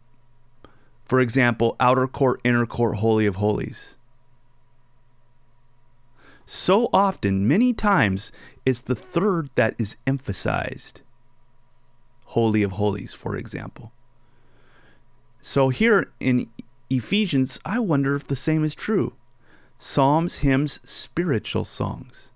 for 1.06 1.20
example, 1.20 1.76
outer 1.80 2.08
court, 2.08 2.42
inner 2.44 2.66
court, 2.66 2.98
holy 2.98 3.26
of 3.26 3.36
holies, 3.36 3.98
So 6.46 6.90
often, 6.94 7.48
many 7.48 7.74
times, 7.74 8.32
it's 8.66 8.82
the 8.82 8.96
third 8.96 9.50
that 9.56 9.76
is 9.80 9.96
emphasized. 10.06 11.02
Holy 12.26 12.64
of 12.64 12.74
Holies, 12.74 13.14
for 13.14 13.38
example. 13.38 13.92
So 15.42 15.70
here 15.70 16.12
in 16.20 16.50
Ephesians, 16.90 17.60
I 17.66 17.80
wonder 17.80 18.16
if 18.16 18.28
the 18.28 18.36
same 18.36 18.64
is 18.64 18.76
true. 18.76 19.14
Psalms, 19.78 20.38
hymns, 20.38 20.80
spiritual 20.84 21.66
songs. 21.66 22.33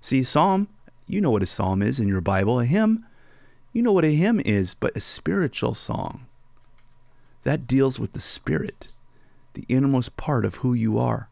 See, 0.00 0.22
psalm, 0.22 0.68
you 1.06 1.20
know 1.20 1.30
what 1.30 1.42
a 1.42 1.46
psalm 1.46 1.82
is 1.82 1.98
in 1.98 2.08
your 2.08 2.20
Bible. 2.20 2.60
A 2.60 2.64
hymn, 2.64 3.04
you 3.72 3.82
know 3.82 3.92
what 3.92 4.04
a 4.04 4.14
hymn 4.14 4.40
is, 4.44 4.74
but 4.74 4.96
a 4.96 5.00
spiritual 5.00 5.74
song. 5.74 6.26
That 7.44 7.66
deals 7.66 7.98
with 7.98 8.12
the 8.12 8.20
spirit, 8.20 8.88
the 9.54 9.64
innermost 9.68 10.16
part 10.16 10.44
of 10.44 10.56
who 10.56 10.74
you 10.74 10.98
are. 10.98 11.28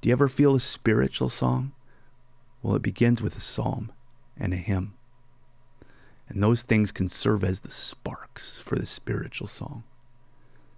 Do 0.00 0.08
you 0.08 0.12
ever 0.12 0.28
feel 0.28 0.54
a 0.54 0.60
spiritual 0.60 1.28
song? 1.28 1.72
Well, 2.62 2.76
it 2.76 2.82
begins 2.82 3.20
with 3.20 3.36
a 3.36 3.40
psalm 3.40 3.92
and 4.38 4.52
a 4.52 4.56
hymn. 4.56 4.94
And 6.28 6.42
those 6.42 6.62
things 6.62 6.92
can 6.92 7.08
serve 7.08 7.42
as 7.42 7.60
the 7.60 7.70
sparks 7.70 8.58
for 8.58 8.76
the 8.76 8.86
spiritual 8.86 9.48
song. 9.48 9.82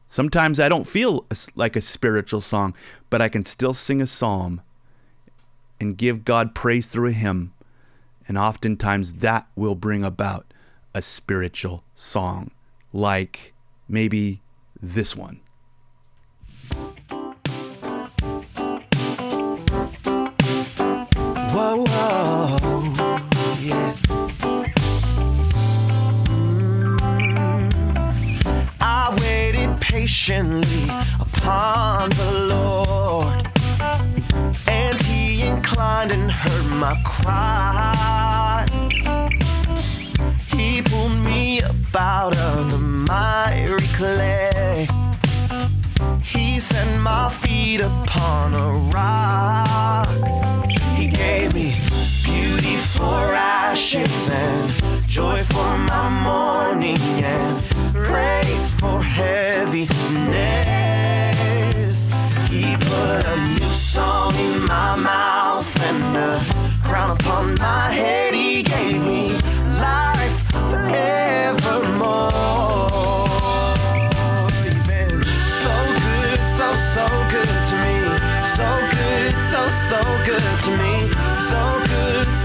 Sometimes 0.09 0.59
I 0.59 0.69
don't 0.69 0.87
feel 0.87 1.27
like 1.55 1.77
a 1.77 1.81
spiritual 1.81 2.41
song, 2.41 2.75
but 3.11 3.23
I 3.23 3.29
can 3.29 3.45
still 3.45 3.75
sing 3.75 4.03
a 4.03 4.07
psalm 4.07 4.63
and 5.83 5.99
give 5.99 6.25
God 6.25 6.55
praise 6.55 6.87
through 6.87 7.09
a 7.09 7.13
hymn. 7.13 7.53
And 8.29 8.39
oftentimes 8.39 9.15
that 9.15 9.49
will 9.57 9.75
bring 9.75 10.05
about 10.05 10.55
a 10.95 11.03
spiritual 11.03 11.83
song, 11.93 12.53
like 12.93 13.53
maybe 13.89 14.43
this 14.81 15.17
one. 15.17 15.41
Whoa, 21.51 21.85
whoa, 21.85 22.59
yeah. 23.61 23.97
Mm. 27.19 28.77
I 28.81 29.19
waited 29.21 29.81
patiently 29.81 30.85
upon 31.19 32.11
the 32.11 32.47
Lord, 32.49 33.49
and 34.69 34.82
He 35.73 36.13
and 36.13 36.31
heard 36.31 36.67
my 36.79 36.95
cry. 37.03 38.67
He 40.49 40.83
pulled 40.83 41.17
me 41.25 41.63
up 41.63 41.97
out 41.97 42.37
of 42.37 42.71
the 42.71 42.79
miry 42.79 43.87
clay. 43.95 44.87
He 46.23 46.61
set 46.61 47.01
my 47.01 47.31
feet 47.31 47.81
upon 47.81 48.55
a 48.55 48.73
rock. 48.93 50.09
He 50.97 51.09
gave 51.09 51.55
me 51.55 51.75
beauty 52.23 52.77
for 52.77 53.35
ashes 53.35 54.29
and 54.29 55.09
joy 55.09 55.43
for 55.43 55.79
my 55.79 56.09
mourning 56.11 56.99
and 57.25 57.65
praise 57.95 58.73
for 58.73 59.01
heaviness. 59.03 60.82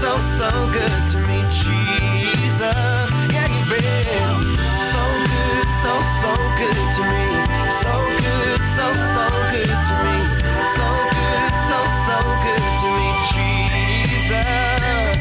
So 0.00 0.16
so 0.16 0.48
good 0.70 1.02
to 1.10 1.18
me, 1.26 1.42
Jesus. 1.50 3.10
Yeah, 3.34 3.50
you've 3.50 3.68
been 3.68 4.04
so 4.94 5.02
good, 5.34 5.66
so 5.82 5.92
so 6.22 6.32
good 6.60 6.86
to 6.96 7.02
me. 7.12 7.26
So 7.82 7.92
good, 8.22 8.60
so 8.76 8.86
so 9.14 9.24
good 9.50 9.78
to 9.88 9.94
me. 10.04 10.18
So 10.76 10.86
good, 11.16 11.50
so 11.68 11.78
so 12.06 12.16
good 12.46 12.64
to 12.80 12.88
me, 12.98 13.08
Jesus. 13.34 15.18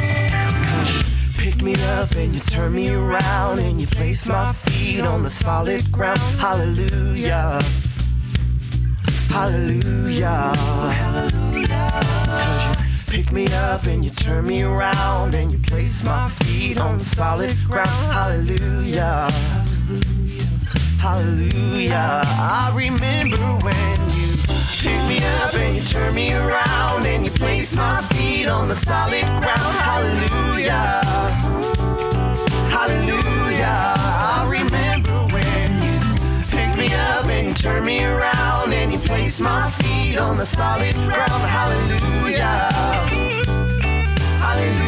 Cause 0.70 0.92
you 0.94 1.30
picked 1.40 1.64
me 1.64 1.74
up 1.98 2.12
and 2.12 2.36
you 2.36 2.42
turned 2.42 2.76
me 2.76 2.94
around 2.94 3.58
and 3.58 3.82
you 3.82 3.88
placed 3.88 4.30
my 4.30 4.54
feet 4.54 5.02
on 5.02 5.24
the 5.24 5.30
solid 5.32 5.92
ground. 5.92 6.20
Hallelujah. 6.38 7.60
Hallelujah. 9.30 10.54
Cause 10.56 11.47
picked 13.08 13.32
me 13.32 13.48
up 13.54 13.86
and 13.86 14.04
you 14.04 14.12
turn 14.12 14.46
me 14.46 14.62
around 14.64 15.34
and 15.34 15.52
you 15.52 15.58
place 15.60 16.04
my 16.04 16.30
feet 16.30 16.80
on 16.80 16.98
the 16.98 17.06
solid 17.06 17.56
ground. 17.66 17.88
Hallelujah. 18.12 19.30
Hallelujah. 21.00 22.22
I 22.26 22.72
remember 22.76 23.38
when 23.66 24.00
you 24.12 24.36
pick 24.82 25.02
me 25.08 25.20
up 25.42 25.54
and 25.56 25.76
you 25.78 25.82
turn 25.82 26.14
me 26.14 26.34
around 26.34 27.06
and 27.06 27.26
you 27.26 27.32
place 27.32 27.76
my 27.76 28.02
feet 28.02 28.48
on 28.48 28.68
the 28.68 28.76
solid 28.76 29.26
ground. 29.42 29.76
Hallelujah. 29.90 31.02
Hallelujah. 32.70 33.94
I 33.98 34.48
remember 34.50 35.18
when 35.34 35.68
you 35.82 35.98
pick 36.52 36.78
me 36.78 36.94
up 36.94 37.26
and 37.28 37.48
you 37.50 37.54
turn 37.54 37.86
me 37.86 38.04
around 38.04 38.47
and 38.74 38.92
you 38.94 39.00
placed 39.00 39.42
my 39.42 39.70
feet 39.70 40.18
on 40.20 40.38
the 40.38 40.46
solid 40.46 40.96
ground. 40.96 41.44
Hallelujah. 41.58 42.70
Hallelujah. 44.40 44.87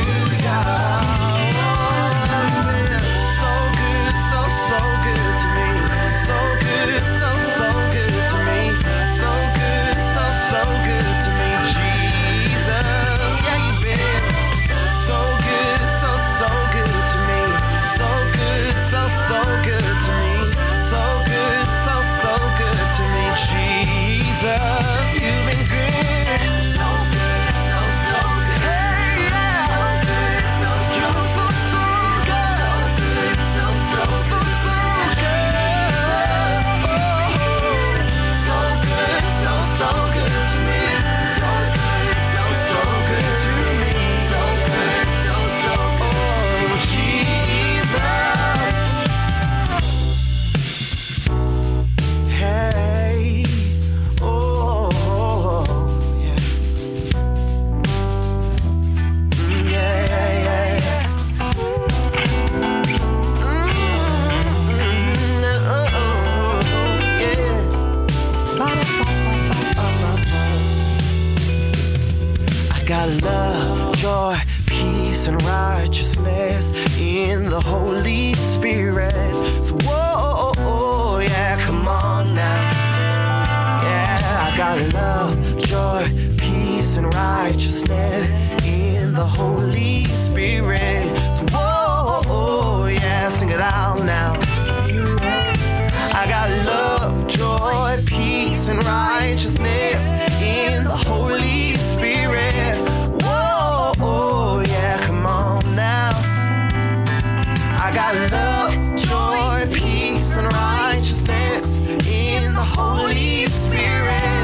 I 107.89 107.91
got 107.91 108.13
love, 108.31 108.71
joy, 108.97 109.65
peace, 109.73 110.37
and 110.37 110.45
righteousness 110.53 111.79
in 112.07 112.53
the 112.53 112.61
Holy 112.61 113.47
Spirit. 113.47 114.43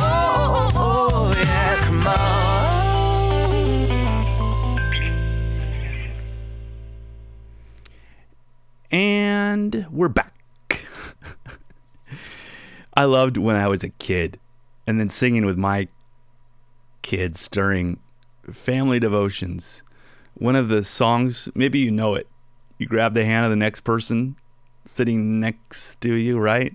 Oh, 0.00 0.72
oh, 0.74 0.74
oh 0.74 1.34
yeah, 1.36 1.76
come 1.84 2.06
on. 2.06 2.16
And 8.90 9.86
we're 9.90 10.08
back. 10.08 10.32
I 12.94 13.04
loved 13.04 13.36
when 13.36 13.56
I 13.56 13.68
was 13.68 13.84
a 13.84 13.90
kid 13.90 14.40
and 14.86 14.98
then 14.98 15.10
singing 15.10 15.44
with 15.44 15.58
my 15.58 15.86
kids 17.02 17.46
during 17.48 18.00
family 18.50 19.00
devotions. 19.00 19.82
One 20.38 20.56
of 20.56 20.68
the 20.68 20.82
songs, 20.82 21.50
maybe 21.54 21.78
you 21.78 21.90
know 21.90 22.14
it, 22.14 22.26
you 22.78 22.86
grab 22.86 23.14
the 23.14 23.24
hand 23.24 23.44
of 23.44 23.50
the 23.50 23.56
next 23.56 23.80
person 23.80 24.36
sitting 24.84 25.40
next 25.40 26.00
to 26.00 26.14
you, 26.14 26.38
right? 26.38 26.74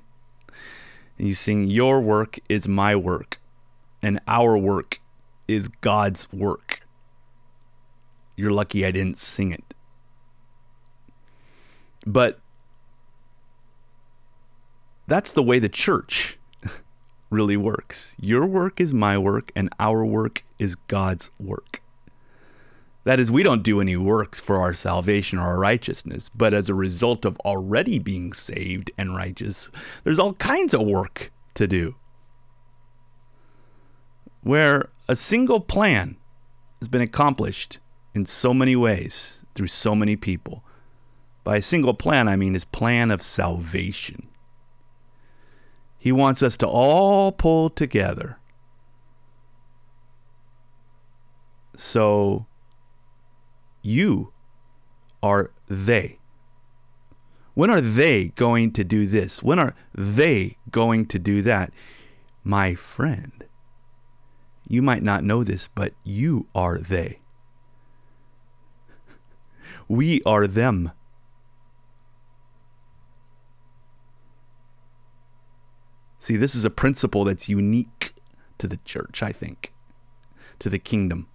And 1.17 1.27
you 1.27 1.33
sing, 1.33 1.67
Your 1.67 2.01
work 2.01 2.39
is 2.49 2.67
my 2.67 2.95
work, 2.95 3.39
and 4.01 4.19
our 4.27 4.57
work 4.57 4.99
is 5.47 5.67
God's 5.67 6.31
work. 6.31 6.81
You're 8.35 8.51
lucky 8.51 8.85
I 8.85 8.91
didn't 8.91 9.17
sing 9.17 9.51
it. 9.51 9.73
But 12.05 12.39
that's 15.07 15.33
the 15.33 15.43
way 15.43 15.59
the 15.59 15.69
church 15.69 16.39
really 17.29 17.57
works. 17.57 18.15
Your 18.19 18.45
work 18.45 18.81
is 18.81 18.93
my 18.93 19.17
work, 19.17 19.51
and 19.55 19.69
our 19.79 20.03
work 20.03 20.43
is 20.57 20.75
God's 20.87 21.29
work. 21.39 21.80
That 23.03 23.19
is, 23.19 23.31
we 23.31 23.41
don't 23.41 23.63
do 23.63 23.81
any 23.81 23.95
works 23.95 24.39
for 24.39 24.57
our 24.57 24.73
salvation 24.73 25.39
or 25.39 25.43
our 25.43 25.59
righteousness, 25.59 26.29
but 26.29 26.53
as 26.53 26.69
a 26.69 26.75
result 26.75 27.25
of 27.25 27.37
already 27.39 27.97
being 27.97 28.31
saved 28.31 28.91
and 28.97 29.15
righteous, 29.15 29.69
there's 30.03 30.19
all 30.19 30.33
kinds 30.35 30.73
of 30.73 30.81
work 30.81 31.31
to 31.55 31.67
do. 31.67 31.95
Where 34.43 34.89
a 35.07 35.15
single 35.15 35.59
plan 35.59 36.15
has 36.80 36.88
been 36.88 37.01
accomplished 37.01 37.80
in 38.13 38.26
so 38.26 38.53
many 38.53 38.76
ways 38.76 39.43
through 39.55 39.67
so 39.67 39.95
many 39.95 40.15
people. 40.15 40.63
By 41.43 41.57
a 41.57 41.61
single 41.61 41.95
plan, 41.95 42.28
I 42.28 42.36
mean 42.36 42.53
his 42.53 42.65
plan 42.65 43.09
of 43.09 43.23
salvation. 43.23 44.28
He 45.97 46.11
wants 46.11 46.43
us 46.43 46.55
to 46.57 46.67
all 46.67 47.32
pull 47.32 47.69
together. 47.69 48.38
So 51.76 52.45
you 53.82 54.34
are 55.23 55.51
they. 55.67 56.19
When 57.53 57.69
are 57.69 57.82
they 57.82 58.29
going 58.29 58.71
to 58.73 58.84
do 58.84 59.05
this? 59.05 59.43
When 59.43 59.59
are 59.59 59.75
they 59.93 60.57
going 60.71 61.05
to 61.07 61.19
do 61.19 61.41
that? 61.41 61.71
My 62.43 62.75
friend, 62.75 63.43
you 64.67 64.82
might 64.82 65.03
not 65.03 65.23
know 65.23 65.43
this, 65.43 65.69
but 65.75 65.93
you 66.03 66.47
are 66.55 66.77
they. 66.77 67.19
We 69.88 70.21
are 70.25 70.47
them. 70.47 70.91
See, 76.19 76.38
this 76.38 76.55
is 76.55 76.65
a 76.65 76.69
principle 76.69 77.25
that's 77.25 77.49
unique 77.49 78.13
to 78.59 78.67
the 78.67 78.77
church, 78.86 79.23
I 79.23 79.32
think, 79.32 79.73
to 80.59 80.69
the 80.69 80.79
kingdom, 80.79 81.27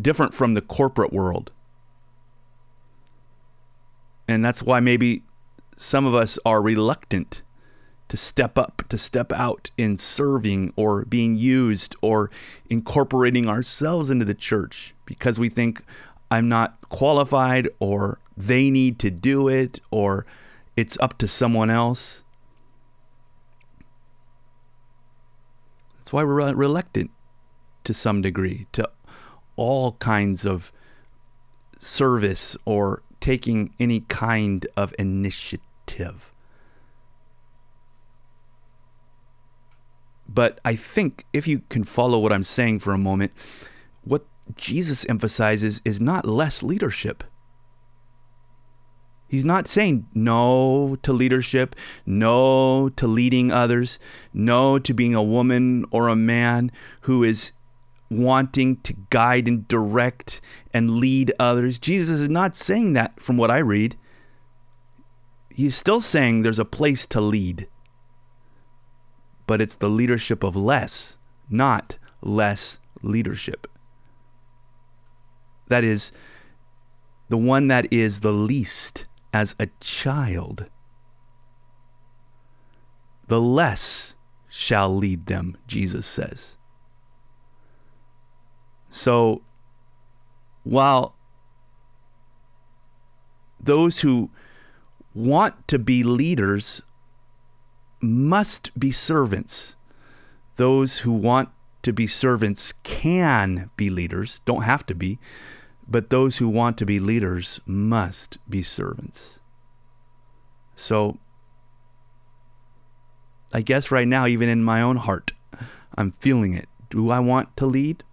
different 0.00 0.34
from 0.34 0.54
the 0.54 0.60
corporate 0.60 1.12
world. 1.12 1.50
And 4.28 4.44
that's 4.44 4.62
why 4.62 4.80
maybe 4.80 5.22
some 5.76 6.06
of 6.06 6.14
us 6.14 6.38
are 6.44 6.62
reluctant 6.62 7.42
to 8.08 8.16
step 8.16 8.58
up, 8.58 8.82
to 8.88 8.98
step 8.98 9.32
out 9.32 9.70
in 9.78 9.96
serving 9.96 10.72
or 10.76 11.04
being 11.06 11.34
used 11.34 11.96
or 12.02 12.30
incorporating 12.68 13.48
ourselves 13.48 14.10
into 14.10 14.24
the 14.24 14.34
church 14.34 14.94
because 15.06 15.38
we 15.38 15.48
think 15.48 15.82
I'm 16.30 16.48
not 16.48 16.76
qualified 16.88 17.68
or 17.78 18.18
they 18.36 18.70
need 18.70 18.98
to 19.00 19.10
do 19.10 19.48
it 19.48 19.80
or 19.90 20.26
it's 20.76 20.98
up 21.00 21.18
to 21.18 21.28
someone 21.28 21.70
else. 21.70 22.22
That's 25.98 26.12
why 26.12 26.24
we're 26.24 26.52
reluctant 26.52 27.10
to 27.84 27.94
some 27.94 28.22
degree 28.22 28.66
to 28.72 28.88
all 29.56 29.92
kinds 29.92 30.44
of 30.44 30.72
service 31.80 32.56
or 32.64 33.02
taking 33.22 33.72
any 33.80 34.00
kind 34.00 34.66
of 34.76 34.92
initiative. 34.98 36.32
But 40.28 40.60
I 40.64 40.74
think 40.74 41.24
if 41.32 41.46
you 41.46 41.62
can 41.68 41.84
follow 41.84 42.18
what 42.18 42.32
I'm 42.32 42.42
saying 42.42 42.80
for 42.80 42.92
a 42.92 42.98
moment, 42.98 43.32
what 44.02 44.26
Jesus 44.56 45.06
emphasizes 45.08 45.80
is 45.84 46.00
not 46.00 46.26
less 46.26 46.62
leadership. 46.62 47.22
He's 49.28 49.44
not 49.44 49.68
saying 49.68 50.08
no 50.14 50.98
to 51.02 51.12
leadership, 51.12 51.76
no 52.04 52.90
to 52.96 53.06
leading 53.06 53.52
others, 53.52 53.98
no 54.34 54.78
to 54.80 54.92
being 54.92 55.14
a 55.14 55.22
woman 55.22 55.84
or 55.90 56.08
a 56.08 56.16
man 56.16 56.72
who 57.02 57.22
is 57.22 57.52
wanting 58.18 58.76
to 58.82 58.94
guide 59.10 59.48
and 59.48 59.66
direct 59.68 60.40
and 60.72 60.92
lead 60.92 61.32
others. 61.38 61.78
Jesus 61.78 62.20
is 62.20 62.28
not 62.28 62.56
saying 62.56 62.92
that 62.94 63.20
from 63.20 63.36
what 63.36 63.50
I 63.50 63.58
read. 63.58 63.96
He's 65.50 65.76
still 65.76 66.00
saying 66.00 66.42
there's 66.42 66.58
a 66.58 66.64
place 66.64 67.06
to 67.08 67.20
lead, 67.20 67.68
but 69.46 69.60
it's 69.60 69.76
the 69.76 69.90
leadership 69.90 70.42
of 70.42 70.56
less, 70.56 71.18
not 71.50 71.98
less 72.22 72.78
leadership. 73.02 73.66
That 75.68 75.84
is, 75.84 76.12
the 77.28 77.36
one 77.36 77.68
that 77.68 77.92
is 77.92 78.20
the 78.20 78.32
least 78.32 79.06
as 79.32 79.54
a 79.58 79.68
child, 79.80 80.66
the 83.28 83.40
less 83.40 84.16
shall 84.48 84.94
lead 84.94 85.26
them, 85.26 85.56
Jesus 85.66 86.06
says. 86.06 86.56
So, 88.94 89.40
while 90.64 91.14
those 93.58 94.00
who 94.00 94.28
want 95.14 95.66
to 95.68 95.78
be 95.78 96.04
leaders 96.04 96.82
must 98.02 98.78
be 98.78 98.92
servants, 98.92 99.76
those 100.56 100.98
who 100.98 101.10
want 101.10 101.48
to 101.84 101.94
be 101.94 102.06
servants 102.06 102.74
can 102.82 103.70
be 103.78 103.88
leaders, 103.88 104.42
don't 104.44 104.64
have 104.64 104.84
to 104.84 104.94
be, 104.94 105.18
but 105.88 106.10
those 106.10 106.36
who 106.36 106.48
want 106.50 106.76
to 106.76 106.84
be 106.84 107.00
leaders 107.00 107.60
must 107.64 108.36
be 108.46 108.62
servants. 108.62 109.40
So, 110.76 111.16
I 113.54 113.62
guess 113.62 113.90
right 113.90 114.06
now, 114.06 114.26
even 114.26 114.50
in 114.50 114.62
my 114.62 114.82
own 114.82 114.96
heart, 114.96 115.32
I'm 115.96 116.12
feeling 116.12 116.52
it. 116.52 116.68
Do 116.90 117.08
I 117.08 117.20
want 117.20 117.56
to 117.56 117.64
lead 117.64 118.04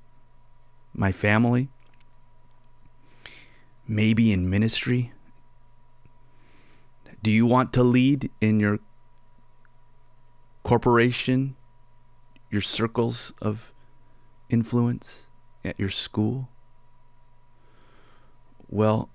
my 1.00 1.14
family? 1.14 1.70
Maybe 3.88 4.34
in 4.34 4.50
ministry? 4.50 5.14
Do 7.24 7.32
you 7.32 7.46
want 7.46 7.72
to 7.74 7.84
lead 7.84 8.30
in 8.42 8.60
your 8.60 8.80
corporation, 10.64 11.56
your 12.52 12.62
circles 12.62 13.34
of 13.42 13.72
influence, 14.50 15.28
at 15.64 15.80
your 15.80 15.90
school? 15.90 16.50
Well, 18.68 19.10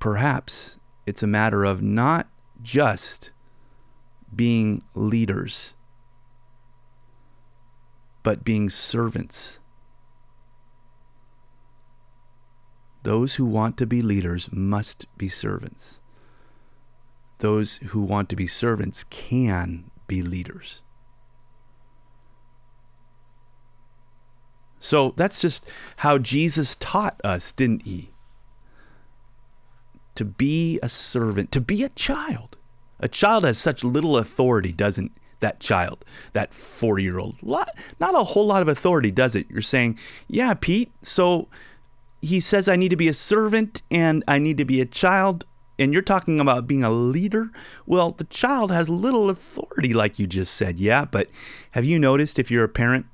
perhaps 0.00 0.78
it's 1.06 1.22
a 1.22 1.28
matter 1.28 1.64
of 1.64 1.80
not 1.80 2.28
just 2.60 3.30
being 4.34 4.82
leaders, 4.94 5.74
but 8.22 8.44
being 8.44 8.70
servants. 8.70 9.58
Those 13.02 13.34
who 13.34 13.44
want 13.44 13.76
to 13.78 13.86
be 13.86 14.00
leaders 14.00 14.48
must 14.52 15.06
be 15.18 15.28
servants. 15.28 16.00
Those 17.38 17.76
who 17.78 18.00
want 18.00 18.28
to 18.28 18.36
be 18.36 18.46
servants 18.46 19.04
can 19.10 19.90
be 20.06 20.22
leaders. 20.22 20.82
So 24.78 25.14
that's 25.16 25.40
just 25.40 25.64
how 25.96 26.18
Jesus 26.18 26.76
taught 26.76 27.20
us, 27.24 27.52
didn't 27.52 27.82
he? 27.82 28.10
To 30.16 30.24
be 30.24 30.78
a 30.82 30.88
servant, 30.88 31.50
to 31.52 31.60
be 31.60 31.82
a 31.82 31.88
child. 31.88 32.56
A 33.00 33.08
child 33.08 33.42
has 33.42 33.58
such 33.58 33.82
little 33.82 34.16
authority, 34.16 34.72
doesn't 34.72 35.12
that 35.42 35.60
child, 35.60 36.04
that 36.32 36.54
four 36.54 36.98
year 36.98 37.18
old? 37.18 37.36
Not 37.42 37.68
a 38.00 38.24
whole 38.24 38.46
lot 38.46 38.62
of 38.62 38.68
authority, 38.68 39.10
does 39.10 39.36
it? 39.36 39.46
You're 39.50 39.60
saying, 39.60 39.98
yeah, 40.28 40.54
Pete, 40.54 40.90
so 41.02 41.48
he 42.22 42.40
says 42.40 42.68
I 42.68 42.76
need 42.76 42.90
to 42.90 42.96
be 42.96 43.08
a 43.08 43.14
servant 43.14 43.82
and 43.90 44.24
I 44.26 44.38
need 44.38 44.56
to 44.58 44.64
be 44.64 44.80
a 44.80 44.86
child. 44.86 45.44
And 45.78 45.92
you're 45.92 46.02
talking 46.02 46.40
about 46.40 46.66
being 46.66 46.84
a 46.84 46.90
leader? 46.90 47.50
Well, 47.86 48.12
the 48.12 48.24
child 48.24 48.70
has 48.70 48.88
little 48.88 49.30
authority, 49.30 49.92
like 49.92 50.18
you 50.18 50.26
just 50.26 50.54
said. 50.54 50.78
Yeah, 50.78 51.04
but 51.04 51.28
have 51.72 51.84
you 51.84 51.98
noticed 51.98 52.38
if 52.38 52.50
you're 52.50 52.64
a 52.64 52.68
parent 52.68 53.06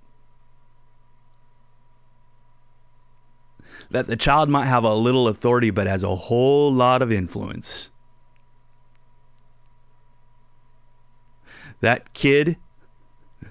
that 3.90 4.06
the 4.06 4.16
child 4.16 4.48
might 4.48 4.66
have 4.66 4.84
a 4.84 4.94
little 4.94 5.28
authority 5.28 5.70
but 5.70 5.86
has 5.86 6.02
a 6.02 6.14
whole 6.14 6.72
lot 6.72 7.02
of 7.02 7.12
influence. 7.12 7.90
That 11.80 12.12
kid, 12.12 12.56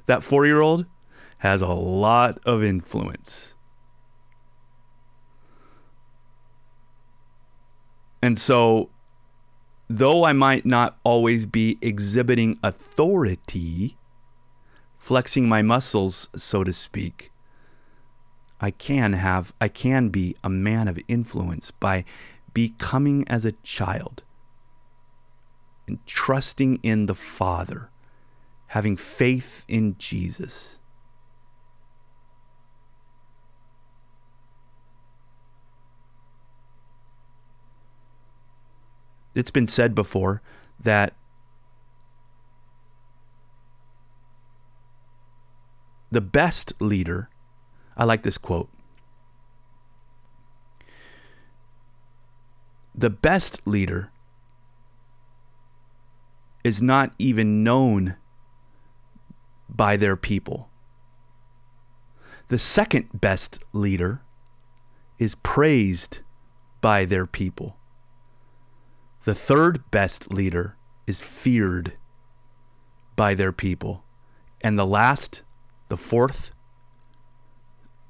that 0.05 0.23
four 0.23 0.45
year 0.45 0.61
old, 0.61 0.85
has 1.39 1.61
a 1.61 1.67
lot 1.67 2.39
of 2.45 2.63
influence. 2.63 3.55
And 8.21 8.39
so, 8.39 8.89
though 9.87 10.25
I 10.25 10.33
might 10.33 10.65
not 10.65 10.97
always 11.03 11.45
be 11.45 11.77
exhibiting 11.81 12.59
authority, 12.63 13.97
flexing 14.97 15.47
my 15.47 15.61
muscles, 15.61 16.27
so 16.35 16.63
to 16.63 16.73
speak, 16.73 17.31
I 18.59 18.71
can 18.71 19.13
have, 19.13 19.53
I 19.61 19.67
can 19.67 20.09
be 20.09 20.35
a 20.43 20.49
man 20.49 20.87
of 20.87 20.99
influence 21.07 21.71
by 21.71 22.05
becoming 22.53 23.27
as 23.27 23.45
a 23.45 23.51
child 23.63 24.23
and 25.87 26.03
trusting 26.07 26.77
in 26.81 27.05
the 27.05 27.15
Father, 27.15 27.89
having 28.67 28.97
faith 28.97 29.63
in 29.67 29.97
Jesus. 29.97 30.77
It's 39.33 39.51
been 39.51 39.67
said 39.67 39.93
before 39.93 40.41
that 40.83 41.13
the 46.11 46.21
best 46.21 46.73
leader, 46.79 47.29
I 47.95 48.03
like 48.03 48.23
this 48.23 48.37
quote. 48.37 48.69
The 52.95 53.11
best 53.11 53.61
leader 53.65 54.11
is 56.63 56.81
not 56.81 57.13
even 57.19 57.63
known 57.63 58.15
by 59.69 59.97
their 59.97 60.15
people. 60.15 60.69
The 62.47 62.59
second 62.59 63.09
best 63.13 63.59
leader 63.73 64.21
is 65.19 65.35
praised 65.35 66.19
by 66.81 67.05
their 67.05 67.25
people. 67.25 67.75
The 69.25 69.35
third 69.35 69.89
best 69.91 70.31
leader 70.31 70.77
is 71.05 71.19
feared 71.19 71.93
by 73.15 73.33
their 73.33 73.51
people. 73.51 74.03
And 74.61 74.79
the 74.79 74.85
last, 74.85 75.41
the 75.89 75.97
fourth 75.97 76.51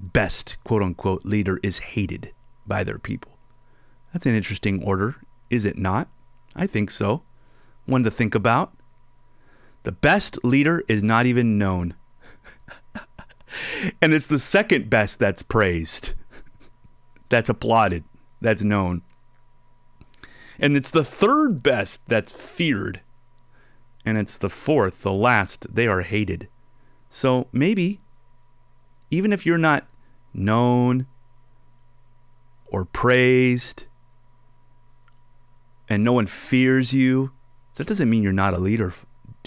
best 0.00 0.56
quote 0.64 0.82
unquote 0.82 1.24
leader 1.24 1.58
is 1.62 1.78
hated 1.78 2.32
by 2.66 2.84
their 2.84 2.98
people. 2.98 3.32
That's 4.12 4.26
an 4.26 4.34
interesting 4.34 4.82
order, 4.84 5.16
is 5.50 5.64
it 5.64 5.76
not? 5.76 6.08
I 6.54 6.66
think 6.66 6.90
so. 6.90 7.22
One 7.86 8.04
to 8.04 8.10
think 8.10 8.34
about. 8.34 8.74
The 9.88 9.92
best 9.92 10.44
leader 10.44 10.84
is 10.86 11.02
not 11.02 11.24
even 11.24 11.56
known. 11.56 11.94
and 14.02 14.12
it's 14.12 14.26
the 14.26 14.38
second 14.38 14.90
best 14.90 15.18
that's 15.18 15.42
praised, 15.42 16.12
that's 17.30 17.48
applauded, 17.48 18.04
that's 18.42 18.62
known. 18.62 19.00
And 20.58 20.76
it's 20.76 20.90
the 20.90 21.04
third 21.04 21.62
best 21.62 22.06
that's 22.06 22.32
feared. 22.32 23.00
And 24.04 24.18
it's 24.18 24.36
the 24.36 24.50
fourth, 24.50 25.00
the 25.00 25.10
last, 25.10 25.74
they 25.74 25.86
are 25.86 26.02
hated. 26.02 26.48
So 27.08 27.48
maybe, 27.50 28.02
even 29.10 29.32
if 29.32 29.46
you're 29.46 29.56
not 29.56 29.86
known 30.34 31.06
or 32.66 32.84
praised 32.84 33.84
and 35.88 36.04
no 36.04 36.12
one 36.12 36.26
fears 36.26 36.92
you, 36.92 37.32
that 37.76 37.86
doesn't 37.86 38.10
mean 38.10 38.22
you're 38.22 38.34
not 38.34 38.52
a 38.52 38.58
leader, 38.58 38.92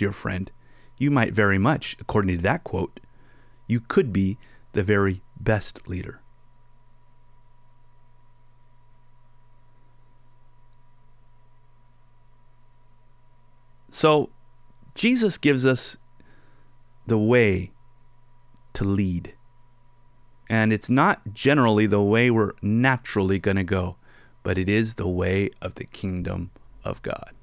dear 0.02 0.12
friend. 0.12 0.50
You 0.98 1.12
might 1.12 1.32
very 1.32 1.60
much, 1.60 1.96
according 2.00 2.36
to 2.36 2.42
that 2.42 2.64
quote, 2.64 3.00
you 3.68 3.80
could 3.80 4.12
be 4.12 4.40
the 4.72 4.82
very 4.82 5.22
best 5.40 5.88
leader. 5.88 6.22
So, 13.92 14.32
Jesus 14.96 15.38
gives 15.38 15.68
us 15.68 15.98
the 17.06 17.20
way 17.20 17.70
to 18.74 18.84
lead. 18.84 19.36
And 20.50 20.74
it's 20.74 20.90
not 20.90 21.32
generally 21.32 21.86
the 21.86 22.02
way 22.02 22.32
we're 22.32 22.54
naturally 22.64 23.38
going 23.38 23.58
to 23.58 23.64
go, 23.64 23.98
but 24.42 24.58
it 24.58 24.68
is 24.68 24.96
the 24.96 25.08
way 25.08 25.52
of 25.62 25.76
the 25.76 25.86
kingdom 25.86 26.50
of 26.84 27.04
God. 27.04 27.36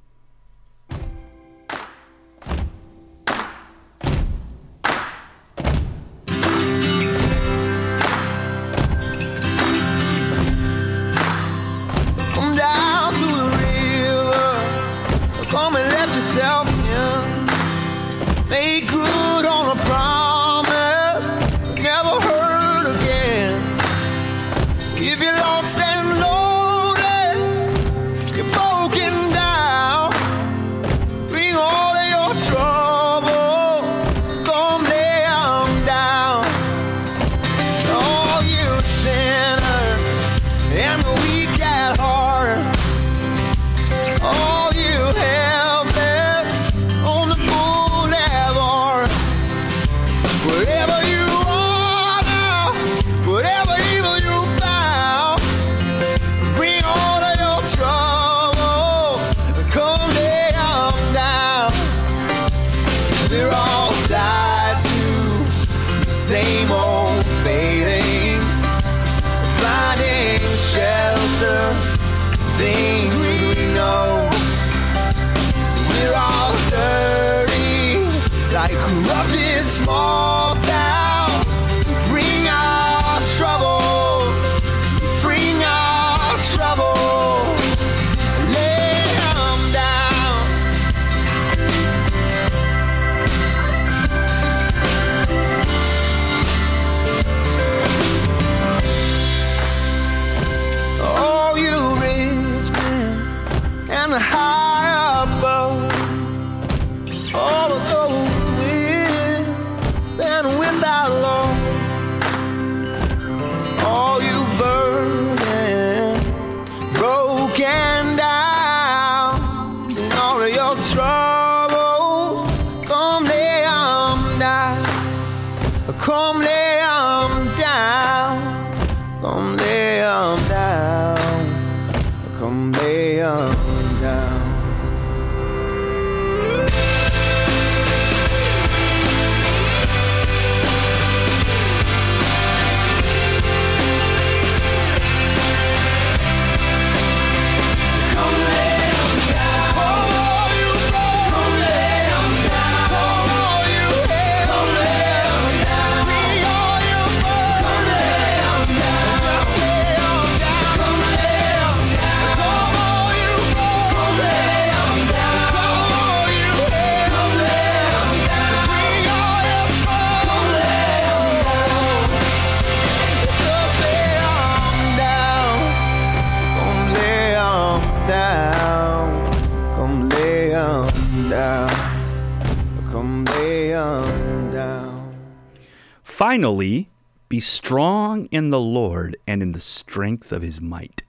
Finally, 186.29 186.91
be 187.31 187.41
strong 187.41 188.27
in 188.27 188.51
the 188.51 188.61
Lord 188.61 189.17
and 189.27 189.43
in 189.43 189.53
the 189.53 189.61
strength 189.61 190.31
of 190.31 190.43
his 190.43 190.61
might. 190.61 191.03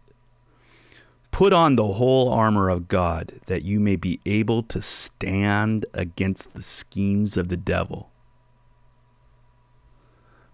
Put 1.30 1.52
on 1.52 1.76
the 1.76 1.88
whole 1.88 2.30
armor 2.30 2.70
of 2.70 2.88
God 2.88 3.42
that 3.48 3.64
you 3.64 3.82
may 3.82 3.98
be 3.98 4.22
able 4.26 4.64
to 4.64 4.82
stand 4.82 5.86
against 5.94 6.54
the 6.54 6.64
schemes 6.64 7.36
of 7.36 7.50
the 7.50 7.58
devil. 7.58 8.12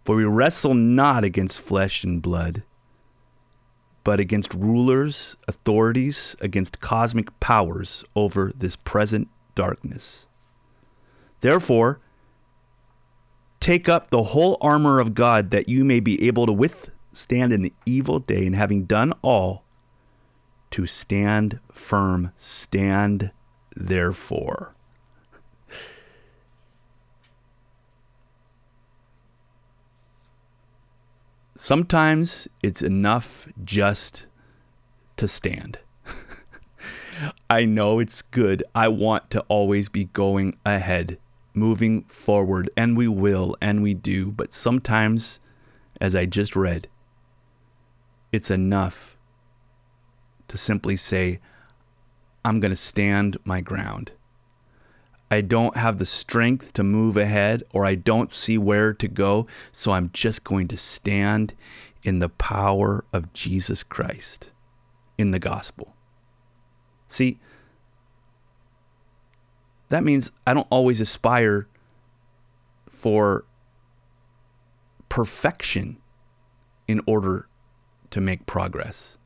For 0.04 0.16
we 0.16 0.24
wrestle 0.24 0.74
not 0.74 1.24
against 1.24 1.62
flesh 1.62 2.04
and 2.04 2.20
blood, 2.20 2.64
but 4.04 4.20
against 4.20 4.52
rulers, 4.56 5.38
authorities, 5.48 6.36
against 6.42 6.80
cosmic 6.80 7.40
powers 7.40 8.04
over 8.16 8.52
this 8.58 8.78
present 8.78 9.28
darkness. 9.54 10.26
Therefore, 11.42 12.00
take 13.66 13.90
up 13.90 14.12
the 14.12 14.22
whole 14.22 14.60
armor 14.62 15.00
of 15.00 15.16
God 15.16 15.50
that 15.50 15.68
you 15.68 15.84
may 15.84 16.00
be 16.00 16.28
able 16.28 16.46
to 16.46 16.54
withstand 16.54 17.52
in 17.52 17.64
the 17.64 17.74
evil 17.84 18.20
day, 18.20 18.46
and 18.46 18.56
having 18.56 18.86
done 18.86 19.12
all, 19.24 19.64
to 20.70 20.86
stand 20.86 21.60
firm. 21.72 22.32
Stand 22.36 23.32
therefore. 23.76 24.76
Sometimes 31.56 32.48
it's 32.62 32.84
enough 32.84 33.48
just 33.64 34.28
to 35.18 35.28
stand. 35.28 35.80
I 37.50 37.66
know 37.66 37.98
it's 37.98 38.22
good. 38.22 38.64
I 38.76 38.90
want 38.90 39.32
to 39.32 39.40
always 39.48 39.90
be 39.90 40.04
going 40.04 40.54
ahead, 40.64 41.18
moving 41.56 42.04
forward, 42.04 42.70
and 42.76 42.98
we 42.98 43.08
will, 43.08 43.56
and 43.62 43.82
we 43.82 43.94
do. 43.94 44.32
But 44.32 44.54
sometimes, 44.54 45.40
as 46.00 46.16
I 46.16 46.26
just 46.26 46.56
read, 46.56 46.88
it's 48.32 48.52
enough 48.52 49.18
to 50.48 50.58
simply 50.58 50.98
say, 50.98 51.40
I'm 52.44 52.60
going 52.60 52.72
to 52.72 52.78
stand 52.78 53.38
my 53.44 53.62
ground. 53.62 54.12
I 55.32 55.42
don't 55.42 55.76
have 55.76 55.98
the 55.98 56.06
strength 56.06 56.74
to 56.74 56.84
move 56.84 57.18
ahead 57.18 57.64
or 57.72 57.86
I 57.86 57.96
don't 57.96 58.32
see 58.32 58.58
where 58.58 58.94
to 58.94 59.08
go, 59.08 59.48
so 59.72 59.92
I'm 59.92 60.12
just 60.14 60.44
going 60.44 60.68
to 60.68 60.78
stand 60.78 61.56
in 62.04 62.20
the 62.20 62.30
power 62.30 63.04
of 63.12 63.34
Jesus 63.34 63.82
Christ 63.82 64.52
in 65.18 65.32
the 65.32 65.40
gospel. 65.40 65.96
See, 67.08 67.40
that 69.90 70.04
means 70.04 70.32
I 70.48 70.54
don't 70.54 70.68
always 70.70 71.00
aspire 71.00 71.68
for 72.90 73.46
perfection 75.10 75.98
in 76.88 77.02
order 77.06 77.48
to 78.12 78.22
make 78.22 78.46
progress. 78.46 79.18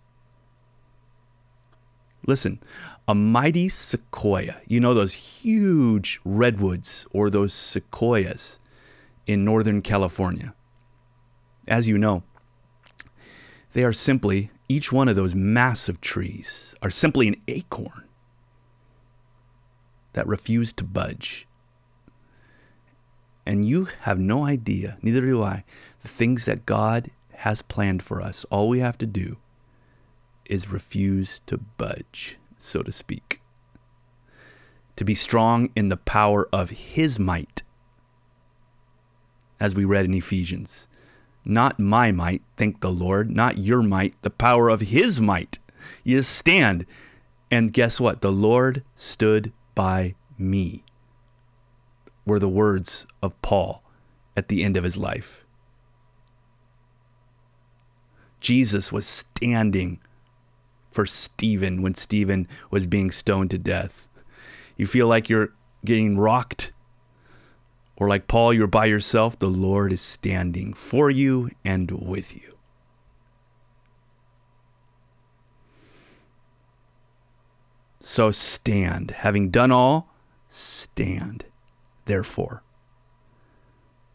Listen, 2.26 2.60
a 3.08 3.16
mighty 3.16 3.70
sequoia, 3.70 4.62
you 4.68 4.80
know, 4.80 4.94
those 4.94 5.14
huge 5.14 6.20
redwoods 6.26 7.06
or 7.12 7.30
those 7.30 7.54
sequoias 7.54 8.60
in 9.26 9.46
Northern 9.46 9.82
California. 9.82 10.54
As 11.68 11.88
you 11.88 11.98
know, 11.98 12.24
they 13.74 13.84
are 13.84 13.94
simply, 13.94 14.52
each 14.68 14.92
one 14.92 15.08
of 15.08 15.16
those 15.16 15.34
massive 15.34 16.02
trees 16.02 16.76
are 16.82 16.90
simply 16.90 17.28
an 17.28 17.36
acorn 17.48 18.09
that 20.14 20.28
refuse 20.28 20.74
to 20.74 20.84
budge. 20.84 21.48
And 23.46 23.68
you 23.68 23.88
have 24.02 24.20
no 24.20 24.46
idea, 24.46 24.98
neither 25.02 25.22
do 25.22 25.42
I, 25.42 25.64
the 26.02 26.08
things 26.08 26.46
that 26.46 26.66
God 26.66 27.10
has 27.32 27.62
planned 27.62 28.04
for 28.04 28.22
us. 28.22 28.46
All 28.52 28.70
we 28.70 28.80
have 28.80 28.98
to 29.00 29.06
do 29.06 29.38
is 30.46 30.70
refuse 30.70 31.42
to 31.46 31.58
budge, 31.58 32.38
so 32.58 32.82
to 32.84 32.92
speak. 32.92 33.42
To 34.98 35.06
be 35.06 35.16
strong 35.16 35.70
in 35.76 35.90
the 35.90 35.98
power 35.98 36.50
of 36.52 36.70
His 36.72 37.18
might, 37.18 37.64
as 39.60 39.74
we 39.76 39.86
read 39.86 40.06
in 40.06 40.14
Ephesians. 40.14 40.88
Not 41.46 41.80
my 41.80 42.12
might, 42.12 42.42
thank 42.58 42.82
the 42.82 42.92
Lord, 42.92 43.32
not 43.32 43.58
your 43.58 43.82
might, 43.82 44.16
the 44.22 44.30
power 44.30 44.70
of 44.70 44.82
His 44.82 45.22
might. 45.22 45.58
You 46.04 46.22
stand. 46.22 46.86
And 47.50 47.74
guess 47.74 48.00
what? 48.00 48.22
The 48.22 48.32
Lord 48.32 48.84
stood 48.96 49.54
by 49.80 50.14
me, 50.38 50.84
were 52.26 52.38
the 52.38 52.50
words 52.50 53.08
of 53.24 53.42
Paul 53.42 53.82
at 54.36 54.50
the 54.50 54.62
end 54.62 54.76
of 54.76 54.84
his 54.84 54.98
life. 54.98 55.46
Jesus 58.42 58.92
was 58.92 59.06
standing 59.06 60.02
for 60.92 61.06
Stephen 61.06 61.82
when 61.82 61.96
Stephen 61.96 62.46
was 62.70 62.88
being 62.88 63.10
stoned 63.10 63.52
to 63.52 63.58
death. 63.58 64.10
You 64.76 64.86
feel 64.86 65.08
like 65.08 65.30
you're 65.30 65.54
getting 65.86 66.18
rocked, 66.18 66.74
or 67.96 68.10
like 68.10 68.28
Paul, 68.28 68.54
you're 68.54 68.68
by 68.68 68.86
yourself. 68.86 69.40
The 69.40 69.48
Lord 69.48 69.94
is 69.94 70.02
standing 70.02 70.74
for 70.74 71.10
you 71.10 71.52
and 71.64 71.90
with 71.92 72.36
you. 72.36 72.49
So 78.10 78.32
stand. 78.32 79.12
Having 79.12 79.52
done 79.52 79.72
all, 79.72 80.10
stand. 80.50 81.46
Therefore, 82.06 82.64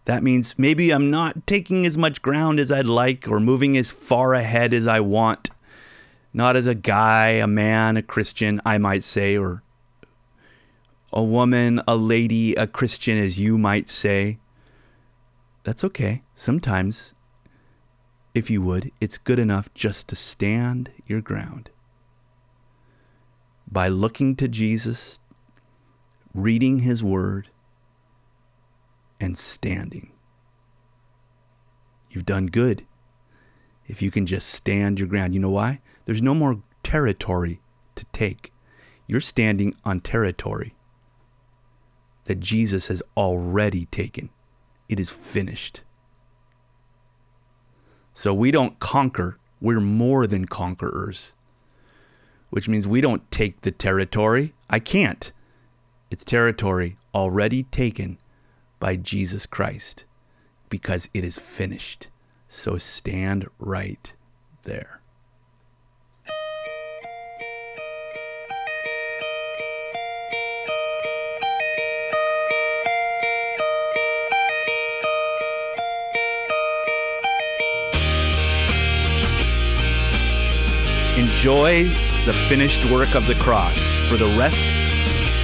that 0.04 0.24
means 0.24 0.56
maybe 0.58 0.90
I'm 0.90 1.12
not 1.12 1.46
taking 1.46 1.86
as 1.86 1.96
much 1.96 2.20
ground 2.20 2.58
as 2.58 2.72
I'd 2.72 2.88
like 2.88 3.28
or 3.28 3.38
moving 3.38 3.76
as 3.76 3.92
far 3.92 4.34
ahead 4.34 4.74
as 4.74 4.88
I 4.88 4.98
want 4.98 5.50
not 6.32 6.56
as 6.56 6.66
a 6.66 6.74
guy, 6.74 7.28
a 7.28 7.46
man, 7.46 7.96
a 7.96 8.02
Christian, 8.02 8.60
I 8.66 8.78
might 8.78 9.04
say, 9.04 9.38
or 9.38 9.62
a 11.12 11.22
woman, 11.22 11.80
a 11.86 11.94
lady, 11.94 12.56
a 12.56 12.66
Christian, 12.66 13.16
as 13.16 13.38
you 13.38 13.56
might 13.56 13.88
say. 13.88 14.38
That's 15.62 15.84
okay. 15.84 16.24
Sometimes, 16.34 17.14
if 18.34 18.50
you 18.50 18.60
would, 18.62 18.90
it's 19.00 19.16
good 19.16 19.38
enough 19.38 19.72
just 19.72 20.08
to 20.08 20.16
stand 20.16 20.90
your 21.06 21.20
ground. 21.20 21.70
By 23.70 23.88
looking 23.88 24.36
to 24.36 24.48
Jesus, 24.48 25.20
reading 26.32 26.80
his 26.80 27.02
word, 27.02 27.48
and 29.20 29.36
standing. 29.38 30.12
You've 32.10 32.26
done 32.26 32.46
good 32.46 32.86
if 33.86 34.00
you 34.02 34.10
can 34.10 34.26
just 34.26 34.48
stand 34.48 34.98
your 34.98 35.08
ground. 35.08 35.34
You 35.34 35.40
know 35.40 35.50
why? 35.50 35.80
There's 36.04 36.22
no 36.22 36.34
more 36.34 36.62
territory 36.82 37.60
to 37.94 38.04
take. 38.06 38.52
You're 39.06 39.20
standing 39.20 39.74
on 39.84 40.00
territory 40.00 40.74
that 42.24 42.40
Jesus 42.40 42.88
has 42.88 43.02
already 43.16 43.86
taken. 43.86 44.30
It 44.88 44.98
is 45.00 45.10
finished. 45.10 45.82
So 48.12 48.32
we 48.32 48.50
don't 48.50 48.78
conquer, 48.78 49.38
we're 49.60 49.80
more 49.80 50.26
than 50.26 50.46
conquerors, 50.46 51.34
which 52.54 52.68
means 52.68 52.86
we 52.86 53.00
don't 53.00 53.28
take 53.32 53.62
the 53.62 53.72
territory. 53.72 54.54
I 54.70 54.78
can't. 54.78 55.32
It's 56.08 56.24
territory 56.24 56.96
already 57.12 57.64
taken 57.64 58.16
by 58.78 58.94
Jesus 58.94 59.44
Christ 59.44 60.04
because 60.68 61.10
it 61.12 61.24
is 61.24 61.36
finished. 61.36 62.06
So 62.46 62.78
stand 62.78 63.48
right 63.58 64.12
there. 64.62 65.00
Enjoy 81.18 82.13
the 82.24 82.32
finished 82.32 82.90
work 82.90 83.14
of 83.14 83.26
the 83.26 83.34
cross 83.34 83.78
for 84.08 84.16
the 84.16 84.34
rest 84.38 84.64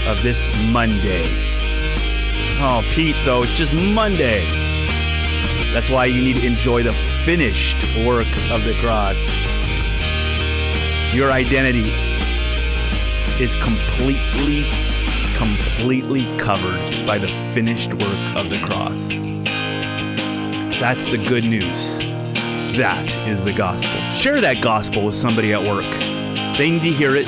of 0.09 0.23
this 0.23 0.49
Monday. 0.71 1.29
Oh, 2.63 2.83
Pete, 2.95 3.17
though, 3.25 3.43
it's 3.43 3.57
just 3.57 3.73
Monday. 3.75 4.45
That's 5.75 5.91
why 5.91 6.07
you 6.07 6.23
need 6.23 6.37
to 6.37 6.47
enjoy 6.47 6.83
the 6.83 6.95
finished 7.25 7.77
work 8.07 8.27
of 8.51 8.65
the 8.65 8.75
cross. 8.81 9.17
Your 11.15 11.31
identity 11.33 11.91
is 13.43 13.55
completely, 13.57 14.65
completely 15.37 16.25
covered 16.39 17.07
by 17.07 17.19
the 17.19 17.29
finished 17.53 17.93
work 17.93 18.37
of 18.37 18.49
the 18.49 18.59
cross. 18.65 19.09
That's 20.81 21.05
the 21.05 21.19
good 21.19 21.45
news. 21.45 21.99
That 22.79 23.15
is 23.29 23.45
the 23.45 23.53
gospel. 23.53 24.01
Share 24.13 24.41
that 24.41 24.63
gospel 24.63 25.05
with 25.05 25.15
somebody 25.15 25.53
at 25.53 25.63
work. 25.63 26.10
They 26.61 26.71
need 26.71 26.83
to 26.83 26.93
hear 26.93 27.17
it 27.17 27.25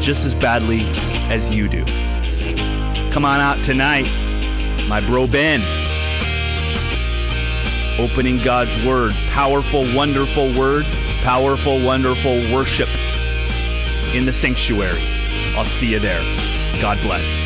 just 0.00 0.24
as 0.24 0.34
badly 0.34 0.80
as 1.30 1.48
you 1.50 1.68
do. 1.68 1.84
Come 3.12 3.24
on 3.24 3.38
out 3.38 3.64
tonight, 3.64 4.10
my 4.88 5.00
bro 5.00 5.28
Ben. 5.28 5.60
opening 8.00 8.38
God's 8.38 8.76
Word. 8.84 9.12
Powerful, 9.30 9.84
wonderful 9.94 10.52
Word, 10.58 10.84
powerful, 11.22 11.80
wonderful 11.80 12.38
worship 12.52 12.88
in 14.16 14.26
the 14.26 14.32
sanctuary. 14.32 15.00
I'll 15.54 15.64
see 15.64 15.92
you 15.92 16.00
there. 16.00 16.20
God 16.80 17.00
bless. 17.02 17.41